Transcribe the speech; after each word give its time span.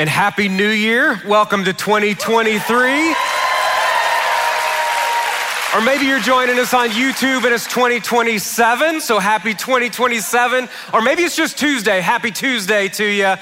and 0.00 0.08
Happy 0.08 0.48
New 0.48 0.70
Year. 0.70 1.20
Welcome 1.26 1.62
to 1.64 1.74
2023. 1.74 3.14
Or 5.74 5.84
maybe 5.84 6.06
you're 6.06 6.20
joining 6.20 6.58
us 6.58 6.72
on 6.72 6.88
YouTube 6.88 7.44
and 7.44 7.52
it's 7.52 7.66
2027, 7.66 9.02
so 9.02 9.18
happy 9.18 9.52
2027. 9.52 10.70
Or 10.94 11.02
maybe 11.02 11.22
it's 11.22 11.36
just 11.36 11.58
Tuesday, 11.58 12.00
happy 12.00 12.30
Tuesday 12.30 12.88
to 12.88 13.04
you. 13.04 13.34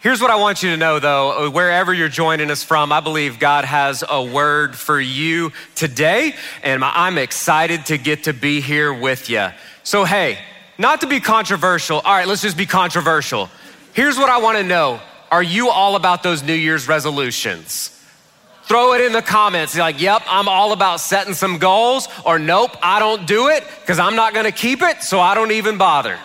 Here's 0.00 0.22
what 0.22 0.30
I 0.30 0.36
want 0.36 0.62
you 0.62 0.70
to 0.70 0.78
know 0.78 0.98
though, 0.98 1.48
uh, 1.48 1.50
wherever 1.50 1.92
you're 1.92 2.08
joining 2.08 2.50
us 2.50 2.64
from, 2.64 2.90
I 2.90 3.00
believe 3.00 3.38
God 3.38 3.66
has 3.66 4.02
a 4.08 4.24
word 4.24 4.74
for 4.74 4.98
you 4.98 5.52
today, 5.74 6.34
and 6.62 6.82
I'm 6.82 7.18
excited 7.18 7.84
to 7.86 7.98
get 7.98 8.24
to 8.24 8.32
be 8.32 8.62
here 8.62 8.94
with 8.94 9.28
you. 9.28 9.48
So, 9.82 10.06
hey, 10.06 10.38
not 10.78 11.02
to 11.02 11.06
be 11.06 11.20
controversial, 11.20 11.98
all 11.98 12.14
right, 12.14 12.26
let's 12.26 12.40
just 12.40 12.56
be 12.56 12.64
controversial. 12.64 13.50
Here's 13.92 14.16
what 14.16 14.30
I 14.30 14.38
wanna 14.38 14.62
know 14.62 14.98
Are 15.32 15.42
you 15.42 15.70
all 15.70 15.96
about 15.96 16.22
those 16.22 16.42
New 16.42 16.52
Year's 16.52 16.86
resolutions? 16.86 17.88
Throw 18.64 18.92
it 18.92 19.00
in 19.00 19.12
the 19.12 19.22
comments. 19.22 19.74
You're 19.74 19.82
like, 19.82 19.98
yep, 19.98 20.20
I'm 20.28 20.46
all 20.46 20.74
about 20.74 21.00
setting 21.00 21.32
some 21.32 21.56
goals, 21.56 22.06
or 22.26 22.38
nope, 22.38 22.72
I 22.82 22.98
don't 22.98 23.26
do 23.26 23.48
it 23.48 23.64
because 23.80 23.98
I'm 23.98 24.14
not 24.14 24.34
gonna 24.34 24.52
keep 24.52 24.82
it, 24.82 25.02
so 25.02 25.20
I 25.20 25.34
don't 25.34 25.52
even 25.52 25.78
bother. 25.78 26.18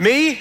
Me, 0.00 0.40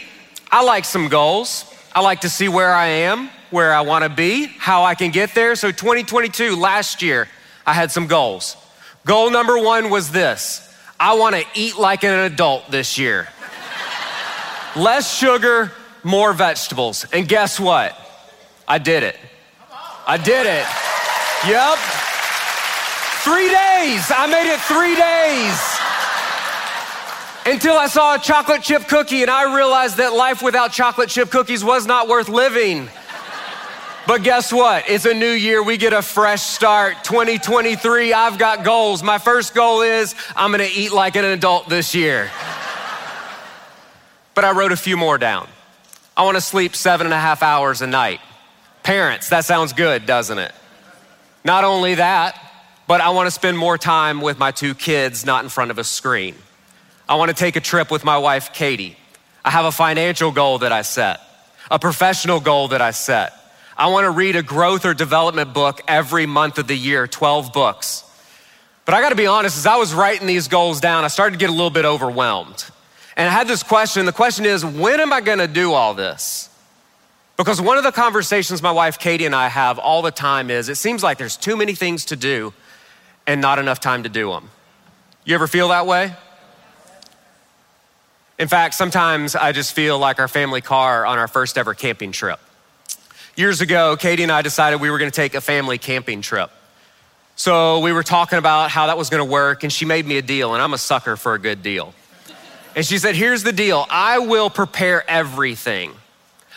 I 0.52 0.64
like 0.64 0.84
some 0.84 1.10
goals. 1.10 1.72
I 1.96 2.02
like 2.02 2.22
to 2.22 2.30
see 2.30 2.48
where 2.48 2.74
I 2.74 2.88
am, 2.88 3.30
where 3.52 3.72
I 3.72 3.82
wanna 3.82 4.10
be, 4.10 4.48
how 4.48 4.84
I 4.84 4.96
can 4.96 5.12
get 5.12 5.36
there. 5.36 5.56
So 5.56 5.72
2022, 5.72 6.56
last 6.56 7.04
year, 7.04 7.30
I 7.68 7.74
had 7.74 7.92
some 7.92 8.08
goals. 8.08 8.58
Goal 9.06 9.30
number 9.30 9.60
one 9.60 9.92
was 9.92 10.10
this 10.10 10.74
I 11.00 11.14
wanna 11.14 11.44
eat 11.54 11.78
like 11.78 12.04
an 12.04 12.32
adult 12.32 12.72
this 12.72 12.98
year. 12.98 13.28
Less 14.76 15.16
sugar, 15.16 15.72
more 16.04 16.34
vegetables. 16.34 17.06
And 17.12 17.28
guess 17.28 17.60
what? 17.60 17.98
I 18.68 18.78
did 18.78 19.04
it. 19.04 19.18
I 20.06 20.18
did 20.18 20.46
it. 20.46 20.66
Yep. 21.48 21.78
Three 23.24 23.48
days. 23.48 24.12
I 24.12 24.28
made 24.28 24.52
it 24.52 24.60
three 24.62 24.96
days. 24.96 25.74
Until 27.46 27.78
I 27.78 27.88
saw 27.88 28.16
a 28.16 28.20
chocolate 28.20 28.64
chip 28.64 28.88
cookie 28.88 29.22
and 29.22 29.30
I 29.30 29.56
realized 29.56 29.98
that 29.98 30.14
life 30.14 30.42
without 30.42 30.72
chocolate 30.72 31.10
chip 31.10 31.30
cookies 31.30 31.64
was 31.64 31.86
not 31.86 32.08
worth 32.08 32.30
living. 32.30 32.90
But 34.06 34.24
guess 34.24 34.52
what? 34.52 34.90
It's 34.90 35.06
a 35.06 35.14
new 35.14 35.32
year. 35.32 35.64
We 35.64 35.78
get 35.78 35.94
a 35.94 36.02
fresh 36.02 36.42
start. 36.42 37.04
2023, 37.06 38.12
I've 38.12 38.38
got 38.38 38.66
goals. 38.66 39.02
My 39.02 39.18
first 39.18 39.54
goal 39.54 39.82
is 39.82 40.16
I'm 40.36 40.52
gonna 40.52 40.68
eat 40.74 40.92
like 40.92 41.16
an 41.16 41.24
adult 41.24 41.70
this 41.70 41.96
year. 41.96 42.30
But 44.36 44.44
I 44.44 44.52
wrote 44.52 44.74
a 44.74 44.78
few 44.78 44.98
more 44.98 45.18
down. 45.18 45.48
I 46.16 46.24
wanna 46.24 46.42
sleep 46.42 46.76
seven 46.76 47.08
and 47.08 47.14
a 47.14 47.20
half 47.20 47.42
hours 47.42 47.82
a 47.82 47.88
night. 47.88 48.22
Parents, 48.84 49.30
that 49.30 49.46
sounds 49.46 49.74
good, 49.74 50.06
doesn't 50.06 50.38
it? 50.38 50.54
Not 51.44 51.64
only 51.64 51.96
that, 51.96 52.40
but 52.88 53.02
I 53.02 53.10
wanna 53.10 53.32
spend 53.32 53.58
more 53.58 53.78
time 53.78 54.22
with 54.22 54.38
my 54.38 54.52
two 54.52 54.76
kids, 54.76 55.26
not 55.26 55.44
in 55.44 55.50
front 55.50 55.72
of 55.72 55.80
a 55.80 55.84
screen. 55.84 56.36
I 57.10 57.16
wanna 57.16 57.34
take 57.34 57.56
a 57.56 57.62
trip 57.62 57.90
with 57.90 58.04
my 58.04 58.18
wife, 58.18 58.54
Katie. 58.54 58.98
I 59.44 59.50
have 59.50 59.66
a 59.66 59.72
financial 59.72 60.32
goal 60.32 60.60
that 60.60 60.72
I 60.72 60.84
set, 60.84 61.20
a 61.72 61.80
professional 61.80 62.40
goal 62.40 62.70
that 62.70 62.82
I 62.82 62.92
set. 62.92 63.34
I 63.76 63.88
wanna 63.88 64.12
read 64.12 64.36
a 64.36 64.44
growth 64.44 64.86
or 64.86 64.94
development 64.94 65.54
book 65.54 65.82
every 65.88 66.28
month 66.28 66.60
of 66.60 66.68
the 66.68 66.78
year, 66.78 67.08
12 67.08 67.52
books. 67.52 68.04
But 68.86 68.94
I 68.94 69.02
gotta 69.02 69.16
be 69.16 69.28
honest, 69.28 69.58
as 69.58 69.66
I 69.66 69.78
was 69.78 69.94
writing 69.94 70.28
these 70.28 70.48
goals 70.48 70.80
down, 70.80 71.06
I 71.06 71.08
started 71.08 71.34
to 71.34 71.40
get 71.40 71.50
a 71.50 71.54
little 71.54 71.72
bit 71.72 71.86
overwhelmed. 71.86 72.66
And 73.16 73.30
I 73.30 73.32
had 73.32 73.48
this 73.48 73.64
question 73.64 74.06
the 74.06 74.12
question 74.12 74.46
is, 74.46 74.66
when 74.66 75.00
am 75.00 75.14
I 75.14 75.22
gonna 75.22 75.48
do 75.48 75.74
all 75.74 75.94
this? 75.94 76.50
Because 77.38 77.60
one 77.60 77.78
of 77.78 77.84
the 77.84 77.92
conversations 77.92 78.62
my 78.62 78.72
wife 78.72 79.00
Katie 79.00 79.26
and 79.26 79.36
I 79.36 79.50
have 79.50 79.80
all 79.80 80.02
the 80.02 80.12
time 80.12 80.50
is 80.50 80.70
it 80.70 80.76
seems 80.76 81.04
like 81.04 81.18
there's 81.18 81.38
too 81.38 81.56
many 81.56 81.76
things 81.76 82.06
to 82.06 82.16
do 82.16 82.54
and 83.26 83.42
not 83.42 83.60
enough 83.60 83.80
time 83.80 84.04
to 84.04 84.10
do 84.10 84.30
them. 84.32 84.50
You 85.26 85.36
ever 85.36 85.48
feel 85.48 85.70
that 85.70 85.88
way? 85.88 86.14
In 88.40 88.48
fact, 88.48 88.74
sometimes 88.74 89.36
I 89.36 89.52
just 89.52 89.74
feel 89.74 90.00
like 90.00 90.20
our 90.20 90.28
family 90.28 90.62
car 90.62 91.06
on 91.06 91.18
our 91.18 91.28
first 91.28 91.58
ever 91.58 91.74
camping 91.74 92.12
trip. 92.12 92.40
Years 93.36 93.62
ago, 93.62 93.96
Katie 93.96 94.24
and 94.24 94.32
I 94.32 94.42
decided 94.42 94.82
we 94.82 94.90
were 94.90 94.98
gonna 94.98 95.12
take 95.12 95.34
a 95.34 95.42
family 95.42 95.78
camping 95.78 96.22
trip. 96.22 96.52
So 97.36 97.80
we 97.80 97.94
were 97.94 98.04
talking 98.04 98.38
about 98.38 98.70
how 98.70 98.88
that 98.88 98.98
was 98.98 99.10
gonna 99.10 99.26
work, 99.26 99.64
and 99.64 99.72
she 99.72 99.86
made 99.86 100.06
me 100.06 100.18
a 100.18 100.22
deal, 100.22 100.54
and 100.54 100.62
I'm 100.62 100.74
a 100.74 100.78
sucker 100.78 101.16
for 101.16 101.34
a 101.34 101.40
good 101.40 101.64
deal. 101.64 101.94
And 102.76 102.86
she 102.86 102.98
said, 102.98 103.16
Here's 103.16 103.44
the 103.44 103.52
deal 103.52 103.86
I 103.90 104.20
will 104.20 104.50
prepare 104.50 105.10
everything. 105.10 105.94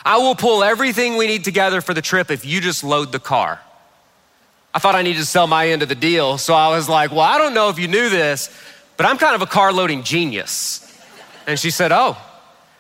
I 0.05 0.19
will 0.19 0.37
pull 0.37 0.63
everything 0.63 1.17
we 1.17 1.27
need 1.27 1.45
together 1.45 1.81
for 1.81 1.93
the 1.93 2.03
trip 2.03 2.31
if 2.31 2.45
you 2.45 2.61
just 2.61 2.85
load 2.85 3.11
the 3.11 3.19
car. 3.19 3.61
I 4.73 4.79
thought 4.79 4.95
I 4.95 5.03
needed 5.03 5.21
to 5.21 5.27
sell 5.27 5.47
my 5.47 5.69
end 5.69 5.83
of 5.83 5.89
the 5.89 5.95
deal, 5.95 6.39
so 6.39 6.55
I 6.55 6.69
was 6.69 6.89
like, 6.89 7.11
Well, 7.11 7.21
I 7.21 7.39
don't 7.39 7.55
know 7.55 7.69
if 7.69 7.79
you 7.79 7.89
knew 7.89 8.09
this, 8.09 8.51
but 8.97 9.07
I'm 9.07 9.19
kind 9.19 9.35
of 9.35 9.43
a 9.43 9.47
car 9.47 9.73
loading 9.73 10.03
genius. 10.03 10.83
And 11.47 11.59
she 11.59 11.71
said, 11.71 11.93
Oh. 11.93 12.17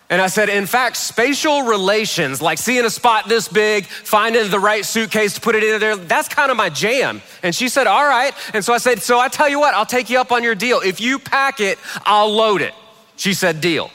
And 0.08 0.22
I 0.22 0.28
said, 0.28 0.48
In 0.48 0.66
fact, 0.66 0.96
spatial 0.96 1.62
relations, 1.62 2.40
like 2.40 2.58
seeing 2.58 2.84
a 2.84 2.90
spot 2.90 3.28
this 3.28 3.48
big, 3.48 3.86
finding 3.86 4.48
the 4.50 4.60
right 4.60 4.84
suitcase 4.84 5.34
to 5.34 5.40
put 5.40 5.56
it 5.56 5.64
in 5.64 5.80
there, 5.80 5.96
that's 5.96 6.28
kind 6.28 6.50
of 6.50 6.56
my 6.56 6.68
jam. 6.68 7.22
And 7.42 7.54
she 7.54 7.68
said, 7.68 7.86
All 7.86 8.06
right. 8.06 8.32
And 8.54 8.64
so 8.64 8.72
I 8.72 8.78
said, 8.78 9.02
So 9.02 9.18
I 9.18 9.28
tell 9.28 9.48
you 9.48 9.58
what, 9.58 9.74
I'll 9.74 9.86
take 9.86 10.08
you 10.08 10.20
up 10.20 10.30
on 10.30 10.44
your 10.44 10.54
deal. 10.54 10.80
If 10.80 11.00
you 11.00 11.18
pack 11.18 11.60
it, 11.60 11.78
I'll 12.04 12.32
load 12.32 12.62
it. 12.62 12.74
She 13.16 13.34
said, 13.34 13.60
Deal. 13.60 13.90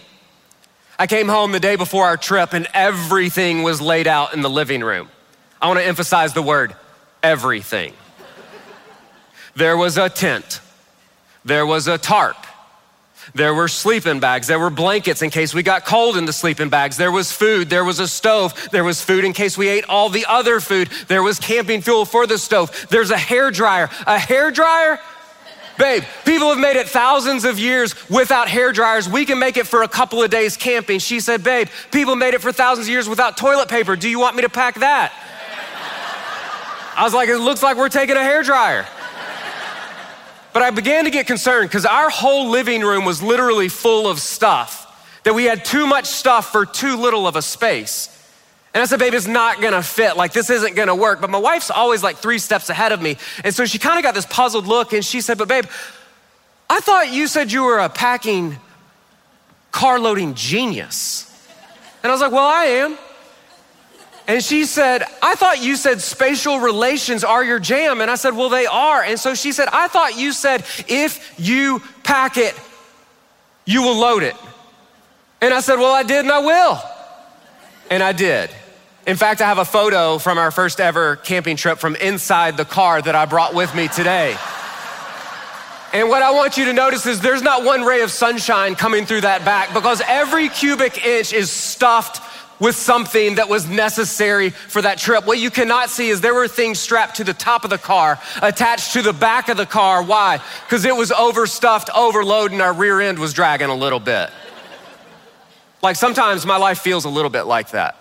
I 1.00 1.08
came 1.08 1.28
home 1.28 1.52
the 1.52 1.60
day 1.60 1.78
before 1.78 2.06
our 2.06 2.18
trip 2.18 2.54
and 2.54 2.68
everything 2.74 3.64
was 3.64 3.82
laid 3.82 4.06
out 4.06 4.34
in 4.34 4.42
the 4.42 4.50
living 4.50 4.82
room. 4.82 5.10
I 5.60 5.68
want 5.68 5.80
to 5.80 5.86
emphasize 5.86 6.34
the 6.34 6.42
word 6.42 6.76
everything. 7.24 7.94
There 9.56 9.76
was 9.76 9.98
a 9.98 10.10
tent, 10.10 10.62
there 11.44 11.66
was 11.66 11.88
a 11.88 11.98
tarp, 11.98 12.38
there 13.36 13.54
were 13.54 13.68
sleeping 13.68 14.20
bags, 14.20 14.48
there 14.48 14.60
were 14.60 14.70
blankets 14.70 15.22
in 15.22 15.30
case 15.30 15.54
we 15.54 15.62
got 15.62 15.86
cold 15.86 16.18
in 16.18 16.26
the 16.26 16.34
sleeping 16.34 16.70
bags, 16.70 16.98
there 16.98 17.12
was 17.12 17.32
food, 17.32 17.70
there 17.70 17.84
was 17.84 18.00
a 18.00 18.08
stove, 18.08 18.54
there 18.72 18.84
was 18.84 19.02
food 19.02 19.26
in 19.26 19.34
case 19.34 19.58
we 19.58 19.68
ate 19.68 19.86
all 19.90 20.10
the 20.10 20.26
other 20.28 20.60
food, 20.60 20.90
there 21.08 21.22
was 21.22 21.38
camping 21.38 21.82
fuel 21.82 22.06
for 22.06 22.26
the 22.26 22.38
stove, 22.38 22.88
there's 22.90 23.12
a 23.12 23.18
hair 23.18 23.52
dryer. 23.52 23.90
A 24.08 24.18
hair 24.18 24.52
dryer? 24.52 25.00
Babe, 25.78 26.04
people 26.26 26.50
have 26.50 26.60
made 26.60 26.76
it 26.76 26.88
thousands 26.88 27.46
of 27.46 27.58
years 27.58 27.96
without 28.10 28.48
hair 28.48 28.72
dryers. 28.72 29.10
We 29.10 29.26
can 29.26 29.40
make 29.40 29.58
it 29.58 29.66
for 29.66 29.84
a 29.84 29.88
couple 29.88 30.22
of 30.22 30.30
days 30.30 30.58
camping. 30.58 31.00
She 31.00 31.20
said, 31.20 31.44
Babe, 31.44 31.70
people 31.92 32.16
made 32.16 32.34
it 32.34 32.42
for 32.42 32.52
thousands 32.52 32.88
of 32.88 32.92
years 32.92 33.10
without 33.10 33.38
toilet 33.38 33.70
paper. 33.70 33.96
Do 33.96 34.10
you 34.10 34.20
want 34.20 34.36
me 34.36 34.44
to 34.44 34.50
pack 34.50 34.76
that? 34.80 35.12
I 36.96 37.04
was 37.04 37.14
like, 37.14 37.30
It 37.30 37.38
looks 37.38 37.64
like 37.64 37.78
we're 37.78 37.90
taking 37.90 38.16
a 38.16 38.24
hair 38.24 38.44
dryer. 38.44 38.86
But 40.54 40.64
I 40.64 40.70
began 40.72 41.06
to 41.06 41.12
get 41.12 41.28
concerned 41.28 41.70
because 41.70 41.86
our 41.86 42.10
whole 42.10 42.50
living 42.50 42.82
room 42.82 43.06
was 43.06 43.24
literally 43.24 43.70
full 43.70 44.08
of 44.10 44.20
stuff, 44.20 44.80
that 45.24 45.34
we 45.34 45.46
had 45.46 45.64
too 45.64 45.88
much 45.88 46.06
stuff 46.06 46.52
for 46.52 46.66
too 46.66 46.98
little 46.98 47.26
of 47.26 47.36
a 47.36 47.42
space. 47.42 48.10
And 48.74 48.82
I 48.82 48.86
said, 48.86 49.00
babe, 49.00 49.14
it's 49.14 49.28
not 49.28 49.62
gonna 49.62 49.84
fit. 49.84 50.16
Like, 50.16 50.32
this 50.32 50.50
isn't 50.50 50.76
gonna 50.76 50.96
work. 50.96 51.20
But 51.20 51.30
my 51.30 51.38
wife's 51.38 51.70
always 51.70 52.02
like 52.04 52.18
three 52.18 52.40
steps 52.40 52.70
ahead 52.70 52.92
of 52.92 53.02
me. 53.02 53.18
And 53.44 53.54
so 53.54 53.66
she 53.66 53.80
kind 53.80 53.98
of 53.98 54.04
got 54.04 54.16
this 54.16 54.26
puzzled 54.26 54.66
look 54.66 54.94
and 54.94 55.04
she 55.04 55.20
said, 55.20 55.38
but 55.38 55.48
babe, 55.48 55.66
I 56.70 56.80
thought 56.80 57.12
you 57.12 57.28
said 57.28 57.52
you 57.52 57.64
were 57.64 57.80
a 57.80 57.90
packing, 57.90 58.58
car 59.72 60.00
loading 60.00 60.36
genius. 60.36 61.28
And 62.02 62.10
I 62.10 62.14
was 62.14 62.22
like, 62.22 62.32
well, 62.32 62.48
I 62.48 62.64
am. 62.64 62.98
And 64.28 64.42
she 64.42 64.64
said, 64.64 65.04
I 65.22 65.36
thought 65.36 65.62
you 65.62 65.76
said 65.76 66.00
spatial 66.00 66.60
relations 66.60 67.26
are 67.26 67.44
your 67.44 67.60
jam. 67.60 68.00
And 68.00 68.10
I 68.10 68.16
said, 68.16 68.38
well, 68.38 68.48
they 68.48 68.66
are. 68.66 69.04
And 69.04 69.20
so 69.20 69.34
she 69.34 69.52
said, 69.52 69.68
I 69.74 69.90
thought 69.90 70.18
you 70.18 70.32
said 70.32 70.64
if 70.88 71.34
you 71.38 71.82
pack 72.04 72.38
it, 72.38 72.56
you 73.66 73.82
will 73.82 73.98
load 73.98 74.24
it. 74.24 74.36
And 75.42 75.54
I 75.54 75.60
said, 75.60 75.76
well, 75.76 75.94
I 75.94 76.04
did 76.04 76.20
and 76.20 76.32
I 76.32 76.40
will. 76.40 76.80
And 77.90 78.02
I 78.02 78.14
did. 78.14 78.50
In 79.08 79.18
fact, 79.18 79.42
I 79.42 79.48
have 79.48 79.58
a 79.58 79.66
photo 79.66 80.20
from 80.20 80.38
our 80.38 80.52
first 80.52 80.80
ever 80.80 81.16
camping 81.16 81.58
trip 81.58 81.80
from 81.80 81.96
inside 81.96 82.56
the 82.56 82.66
car 82.66 83.02
that 83.02 83.16
I 83.16 83.26
brought 83.26 83.56
with 83.56 83.74
me 83.74 83.88
today. 83.88 84.38
And 85.94 86.08
what 86.08 86.22
I 86.22 86.32
want 86.32 86.56
you 86.56 86.66
to 86.66 86.74
notice 86.74 87.06
is 87.06 87.20
there's 87.20 87.42
not 87.42 87.66
one 87.66 87.82
ray 87.82 88.02
of 88.02 88.12
sunshine 88.12 88.76
coming 88.76 89.06
through 89.06 89.22
that 89.22 89.44
back 89.44 89.74
because 89.74 90.02
every 90.08 90.50
cubic 90.50 91.04
inch 91.06 91.34
is 91.34 91.52
stuffed 91.52 92.22
with 92.62 92.76
something 92.76 93.36
that 93.36 93.50
was 93.50 93.68
necessary 93.68 94.52
for 94.52 94.84
that 94.84 95.00
trip. 95.00 95.26
What 95.26 95.40
you 95.40 95.50
cannot 95.50 95.90
see 95.90 96.10
is 96.10 96.22
there 96.22 96.36
were 96.36 96.48
things 96.48 96.80
strapped 96.80 97.18
to 97.18 97.24
the 97.24 97.34
top 97.34 97.64
of 97.64 97.72
the 97.72 97.80
car, 97.80 98.20
attached 98.42 98.94
to 98.94 99.02
the 99.02 99.14
back 99.14 99.50
of 99.50 99.58
the 99.58 99.66
car. 99.66 100.04
Why? 100.04 100.40
Because 100.66 100.86
it 100.86 100.96
was 100.96 101.12
overstuffed, 101.12 101.90
overloaded, 101.96 102.54
and 102.54 102.62
our 102.62 102.72
rear 102.72 103.02
end 103.02 103.18
was 103.18 103.34
dragging 103.34 103.70
a 103.70 103.76
little 103.76 104.00
bit. 104.00 104.30
Like 105.82 105.96
sometimes 105.96 106.46
my 106.46 106.58
life 106.58 106.80
feels 106.80 107.04
a 107.06 107.10
little 107.10 107.32
bit 107.32 107.44
like 107.44 107.72
that. 107.72 108.01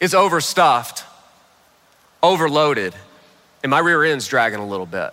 It's 0.00 0.14
overstuffed, 0.14 1.04
overloaded, 2.22 2.94
and 3.62 3.70
my 3.70 3.80
rear 3.80 4.04
end's 4.04 4.26
dragging 4.28 4.60
a 4.60 4.66
little 4.66 4.86
bit 4.86 5.12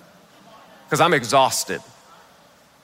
because 0.86 1.02
I'm 1.02 1.14
exhausted. 1.14 1.82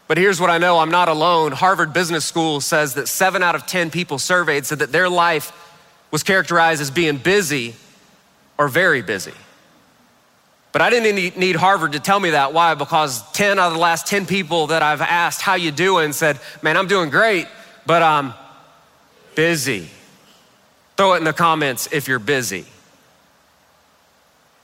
But 0.08 0.18
here's 0.18 0.42
what 0.42 0.50
I 0.50 0.58
know 0.58 0.80
I'm 0.80 0.92
not 0.92 1.08
alone. 1.08 1.52
Harvard 1.52 1.94
Business 1.94 2.26
School 2.26 2.60
says 2.60 2.96
that 2.96 3.08
seven 3.08 3.44
out 3.44 3.56
of 3.56 3.66
10 3.66 3.92
people 3.92 4.20
surveyed 4.20 4.66
said 4.66 4.80
that 4.80 4.92
their 4.92 5.08
life 5.08 5.54
was 6.12 6.24
characterized 6.24 6.82
as 6.82 6.92
being 6.92 7.18
busy 7.18 7.76
or 8.58 8.68
very 8.68 9.02
busy. 9.02 9.34
But 10.72 10.82
I 10.82 10.90
didn't 10.90 11.38
need 11.38 11.56
Harvard 11.56 11.94
to 11.94 12.00
tell 12.00 12.20
me 12.20 12.32
that. 12.32 12.54
Why? 12.54 12.76
Because 12.76 13.30
10 13.32 13.60
out 13.60 13.68
of 13.68 13.74
the 13.74 13.80
last 13.80 14.08
10 14.08 14.26
people 14.26 14.68
that 14.68 14.82
I've 14.82 15.02
asked, 15.02 15.42
how 15.42 15.56
you 15.56 15.72
doing, 15.72 16.14
said, 16.14 16.40
man, 16.62 16.78
I'm 16.78 16.88
doing 16.88 17.10
great, 17.10 17.48
but 17.86 18.02
I'm 18.02 18.34
busy. 19.36 19.90
Throw 21.02 21.14
it 21.14 21.18
in 21.18 21.24
the 21.24 21.34
comments 21.34 21.90
if 21.92 22.08
you're 22.08 22.20
busy. 22.20 22.64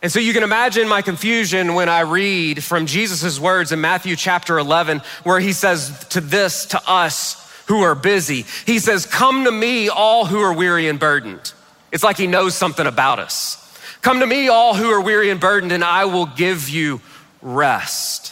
And 0.04 0.12
so 0.12 0.19
you 0.19 0.34
can 0.34 0.44
imagine 0.44 0.88
my 0.88 1.01
confusion 1.01 1.74
when 1.74 1.89
I 1.89 2.01
read 2.01 2.63
from 2.63 2.86
Jesus' 2.86 3.39
words 3.39 3.72
in 3.72 3.81
Matthew 3.81 4.16
chapter 4.16 4.60
11, 4.60 5.01
where 5.24 5.39
he 5.39 5.51
says 5.51 6.06
to 6.10 6.22
this, 6.22 6.68
to 6.68 6.81
us 6.88 7.51
who 7.66 7.81
are 7.81 7.95
busy, 7.95 8.45
he 8.68 8.78
says, 8.78 9.07
Come 9.07 9.45
to 9.45 9.51
me, 9.51 9.89
all 9.89 10.28
who 10.28 10.39
are 10.39 10.54
weary 10.54 10.88
and 10.88 11.00
burdened. 11.00 11.54
It's 11.92 12.04
like 12.04 12.18
he 12.18 12.28
knows 12.28 12.54
something 12.54 12.86
about 12.86 13.18
us. 13.18 13.57
Come 14.04 14.19
to 14.19 14.28
me, 14.28 14.48
all 14.48 14.75
who 14.75 14.92
are 14.92 15.01
weary 15.01 15.31
and 15.31 15.39
burdened, 15.39 15.72
and 15.72 15.84
I 15.84 16.06
will 16.06 16.28
give 16.28 16.69
you 16.69 17.01
rest. 17.42 18.31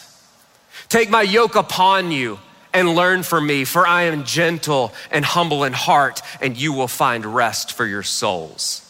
Take 0.88 1.10
my 1.10 1.22
yoke 1.22 1.56
upon 1.56 2.12
you 2.12 2.38
and 2.76 2.94
learn 2.94 3.22
from 3.22 3.46
me, 3.46 3.64
for 3.64 3.86
I 3.86 4.02
am 4.02 4.24
gentle 4.24 4.92
and 5.10 5.24
humble 5.24 5.64
in 5.64 5.72
heart, 5.72 6.20
and 6.42 6.54
you 6.54 6.74
will 6.74 6.88
find 6.88 7.24
rest 7.24 7.72
for 7.72 7.86
your 7.86 8.02
souls. 8.02 8.82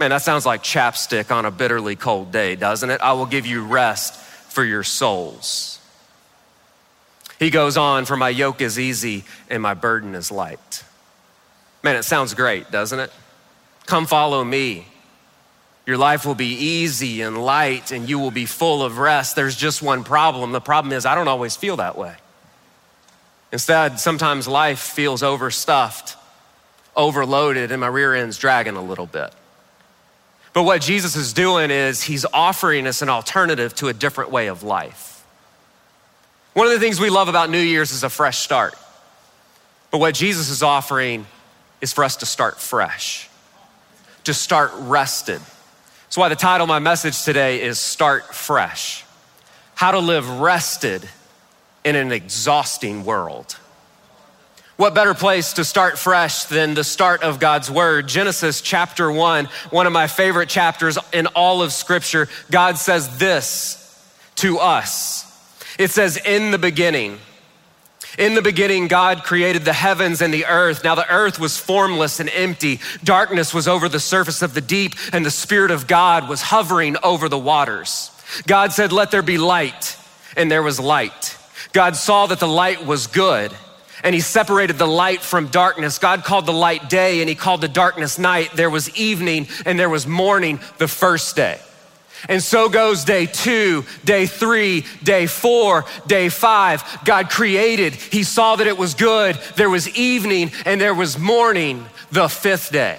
Man, 0.00 0.10
that 0.10 0.22
sounds 0.22 0.44
like 0.44 0.64
chapstick 0.64 1.30
on 1.30 1.46
a 1.46 1.52
bitterly 1.52 1.94
cold 1.94 2.32
day, 2.32 2.56
doesn't 2.56 2.90
it? 2.90 3.00
I 3.00 3.12
will 3.12 3.26
give 3.26 3.46
you 3.46 3.64
rest 3.64 4.16
for 4.16 4.64
your 4.64 4.82
souls. 4.82 5.78
He 7.38 7.50
goes 7.50 7.76
on, 7.76 8.04
for 8.04 8.16
my 8.16 8.30
yoke 8.30 8.60
is 8.60 8.80
easy 8.80 9.24
and 9.48 9.62
my 9.62 9.74
burden 9.74 10.16
is 10.16 10.32
light. 10.32 10.84
Man, 11.84 11.94
it 11.94 12.02
sounds 12.02 12.34
great, 12.34 12.72
doesn't 12.72 12.98
it? 12.98 13.12
Come 13.86 14.06
follow 14.06 14.42
me. 14.42 14.88
Your 15.86 15.98
life 15.98 16.26
will 16.26 16.34
be 16.34 16.52
easy 16.54 17.22
and 17.22 17.38
light 17.38 17.92
and 17.92 18.08
you 18.08 18.18
will 18.18 18.32
be 18.32 18.44
full 18.44 18.82
of 18.82 18.98
rest. 18.98 19.36
There's 19.36 19.56
just 19.56 19.82
one 19.82 20.02
problem. 20.02 20.50
The 20.50 20.60
problem 20.60 20.92
is, 20.92 21.06
I 21.06 21.14
don't 21.14 21.28
always 21.28 21.54
feel 21.54 21.76
that 21.76 21.96
way. 21.96 22.16
Instead, 23.52 23.98
sometimes 23.98 24.46
life 24.46 24.78
feels 24.78 25.22
overstuffed, 25.22 26.16
overloaded, 26.96 27.72
and 27.72 27.80
my 27.80 27.86
rear 27.86 28.14
end's 28.14 28.38
dragging 28.38 28.76
a 28.76 28.82
little 28.82 29.06
bit. 29.06 29.32
But 30.52 30.64
what 30.64 30.80
Jesus 30.80 31.16
is 31.16 31.32
doing 31.32 31.70
is 31.70 32.02
he's 32.02 32.26
offering 32.32 32.86
us 32.86 33.02
an 33.02 33.08
alternative 33.08 33.74
to 33.76 33.88
a 33.88 33.92
different 33.92 34.30
way 34.30 34.48
of 34.48 34.62
life. 34.62 35.24
One 36.54 36.66
of 36.66 36.72
the 36.72 36.80
things 36.80 37.00
we 37.00 37.10
love 37.10 37.28
about 37.28 37.50
New 37.50 37.60
Year's 37.60 37.92
is 37.92 38.02
a 38.02 38.10
fresh 38.10 38.38
start. 38.38 38.74
But 39.90 39.98
what 39.98 40.14
Jesus 40.14 40.50
is 40.50 40.62
offering 40.62 41.26
is 41.80 41.92
for 41.92 42.04
us 42.04 42.16
to 42.16 42.26
start 42.26 42.60
fresh, 42.60 43.28
to 44.24 44.34
start 44.34 44.72
rested. 44.74 45.40
That's 46.04 46.16
why 46.16 46.28
the 46.28 46.36
title 46.36 46.64
of 46.64 46.68
my 46.68 46.80
message 46.80 47.22
today 47.22 47.62
is 47.62 47.78
Start 47.78 48.34
Fresh 48.34 49.04
How 49.74 49.92
to 49.92 50.00
Live 50.00 50.28
Rested 50.40 51.08
in 51.84 51.96
an 51.96 52.12
exhausting 52.12 53.04
world. 53.04 53.56
What 54.76 54.94
better 54.94 55.12
place 55.12 55.52
to 55.54 55.64
start 55.64 55.98
fresh 55.98 56.44
than 56.44 56.72
the 56.72 56.84
start 56.84 57.22
of 57.22 57.38
God's 57.38 57.70
word? 57.70 58.08
Genesis 58.08 58.62
chapter 58.62 59.12
one, 59.12 59.46
one 59.68 59.86
of 59.86 59.92
my 59.92 60.06
favorite 60.06 60.48
chapters 60.48 60.96
in 61.12 61.26
all 61.28 61.60
of 61.60 61.72
scripture. 61.72 62.28
God 62.50 62.78
says 62.78 63.18
this 63.18 63.76
to 64.36 64.58
us. 64.58 65.26
It 65.78 65.90
says, 65.90 66.16
In 66.16 66.50
the 66.50 66.58
beginning, 66.58 67.18
in 68.18 68.34
the 68.34 68.42
beginning, 68.42 68.88
God 68.88 69.22
created 69.22 69.64
the 69.64 69.72
heavens 69.72 70.20
and 70.20 70.32
the 70.32 70.46
earth. 70.46 70.82
Now, 70.82 70.94
the 70.94 71.10
earth 71.12 71.38
was 71.38 71.58
formless 71.58 72.18
and 72.18 72.28
empty. 72.30 72.80
Darkness 73.04 73.54
was 73.54 73.68
over 73.68 73.88
the 73.88 74.00
surface 74.00 74.42
of 74.42 74.54
the 74.54 74.60
deep, 74.60 74.94
and 75.12 75.24
the 75.24 75.30
Spirit 75.30 75.70
of 75.70 75.86
God 75.86 76.28
was 76.28 76.42
hovering 76.42 76.96
over 77.02 77.28
the 77.28 77.38
waters. 77.38 78.10
God 78.46 78.72
said, 78.72 78.92
Let 78.92 79.10
there 79.10 79.22
be 79.22 79.38
light, 79.38 79.96
and 80.36 80.50
there 80.50 80.62
was 80.62 80.80
light. 80.80 81.36
God 81.72 81.96
saw 81.96 82.26
that 82.26 82.40
the 82.40 82.48
light 82.48 82.84
was 82.84 83.06
good 83.06 83.52
and 84.02 84.14
he 84.14 84.20
separated 84.20 84.78
the 84.78 84.86
light 84.86 85.20
from 85.20 85.48
darkness. 85.48 85.98
God 85.98 86.24
called 86.24 86.46
the 86.46 86.52
light 86.52 86.88
day 86.88 87.20
and 87.20 87.28
he 87.28 87.34
called 87.34 87.60
the 87.60 87.68
darkness 87.68 88.18
night. 88.18 88.52
There 88.54 88.70
was 88.70 88.94
evening 88.96 89.48
and 89.66 89.78
there 89.78 89.90
was 89.90 90.06
morning 90.06 90.60
the 90.78 90.88
first 90.88 91.36
day. 91.36 91.60
And 92.28 92.42
so 92.42 92.68
goes 92.68 93.04
day 93.04 93.26
two, 93.26 93.84
day 94.04 94.26
three, 94.26 94.84
day 95.02 95.26
four, 95.26 95.86
day 96.06 96.28
five. 96.28 96.84
God 97.04 97.30
created, 97.30 97.94
he 97.94 98.24
saw 98.24 98.56
that 98.56 98.66
it 98.66 98.76
was 98.76 98.94
good. 98.94 99.36
There 99.56 99.70
was 99.70 99.88
evening 99.96 100.52
and 100.66 100.80
there 100.80 100.94
was 100.94 101.18
morning 101.18 101.86
the 102.12 102.28
fifth 102.28 102.72
day. 102.72 102.98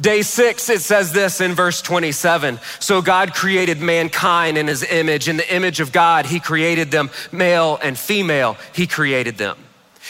Day 0.00 0.22
six, 0.22 0.68
it 0.68 0.80
says 0.80 1.12
this 1.12 1.40
in 1.40 1.52
verse 1.52 1.80
27. 1.80 2.58
So 2.80 3.00
God 3.00 3.34
created 3.34 3.80
mankind 3.80 4.58
in 4.58 4.66
his 4.66 4.82
image. 4.82 5.28
In 5.28 5.36
the 5.36 5.54
image 5.54 5.80
of 5.80 5.92
God, 5.92 6.26
he 6.26 6.40
created 6.40 6.90
them, 6.90 7.10
male 7.30 7.78
and 7.82 7.96
female, 7.96 8.56
he 8.72 8.86
created 8.86 9.38
them. 9.38 9.56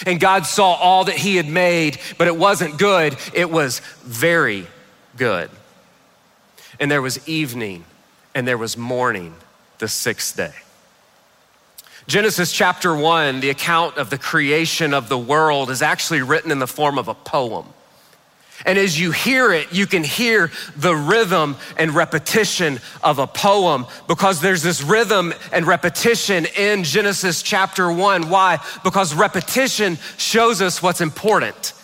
And 0.06 0.18
God 0.18 0.46
saw 0.46 0.72
all 0.72 1.04
that 1.04 1.16
he 1.16 1.36
had 1.36 1.48
made, 1.48 1.98
but 2.18 2.26
it 2.26 2.36
wasn't 2.36 2.78
good, 2.78 3.16
it 3.32 3.50
was 3.50 3.80
very 4.02 4.66
good. 5.16 5.50
And 6.80 6.90
there 6.90 7.02
was 7.02 7.26
evening 7.28 7.84
and 8.34 8.48
there 8.48 8.58
was 8.58 8.76
morning 8.76 9.34
the 9.78 9.88
sixth 9.88 10.36
day. 10.36 10.54
Genesis 12.06 12.52
chapter 12.52 12.94
one, 12.94 13.40
the 13.40 13.50
account 13.50 13.96
of 13.96 14.10
the 14.10 14.18
creation 14.18 14.92
of 14.92 15.08
the 15.08 15.18
world, 15.18 15.70
is 15.70 15.80
actually 15.80 16.22
written 16.22 16.50
in 16.50 16.58
the 16.58 16.66
form 16.66 16.98
of 16.98 17.08
a 17.08 17.14
poem. 17.14 17.66
And 18.66 18.78
as 18.78 18.98
you 18.98 19.10
hear 19.10 19.52
it, 19.52 19.72
you 19.72 19.86
can 19.86 20.04
hear 20.04 20.50
the 20.76 20.94
rhythm 20.94 21.56
and 21.76 21.94
repetition 21.94 22.80
of 23.02 23.18
a 23.18 23.26
poem 23.26 23.86
because 24.06 24.40
there's 24.40 24.62
this 24.62 24.82
rhythm 24.82 25.34
and 25.52 25.66
repetition 25.66 26.46
in 26.56 26.84
Genesis 26.84 27.42
chapter 27.42 27.92
one. 27.92 28.30
Why? 28.30 28.58
Because 28.82 29.14
repetition 29.14 29.98
shows 30.16 30.62
us 30.62 30.82
what's 30.82 31.00
important. 31.00 31.74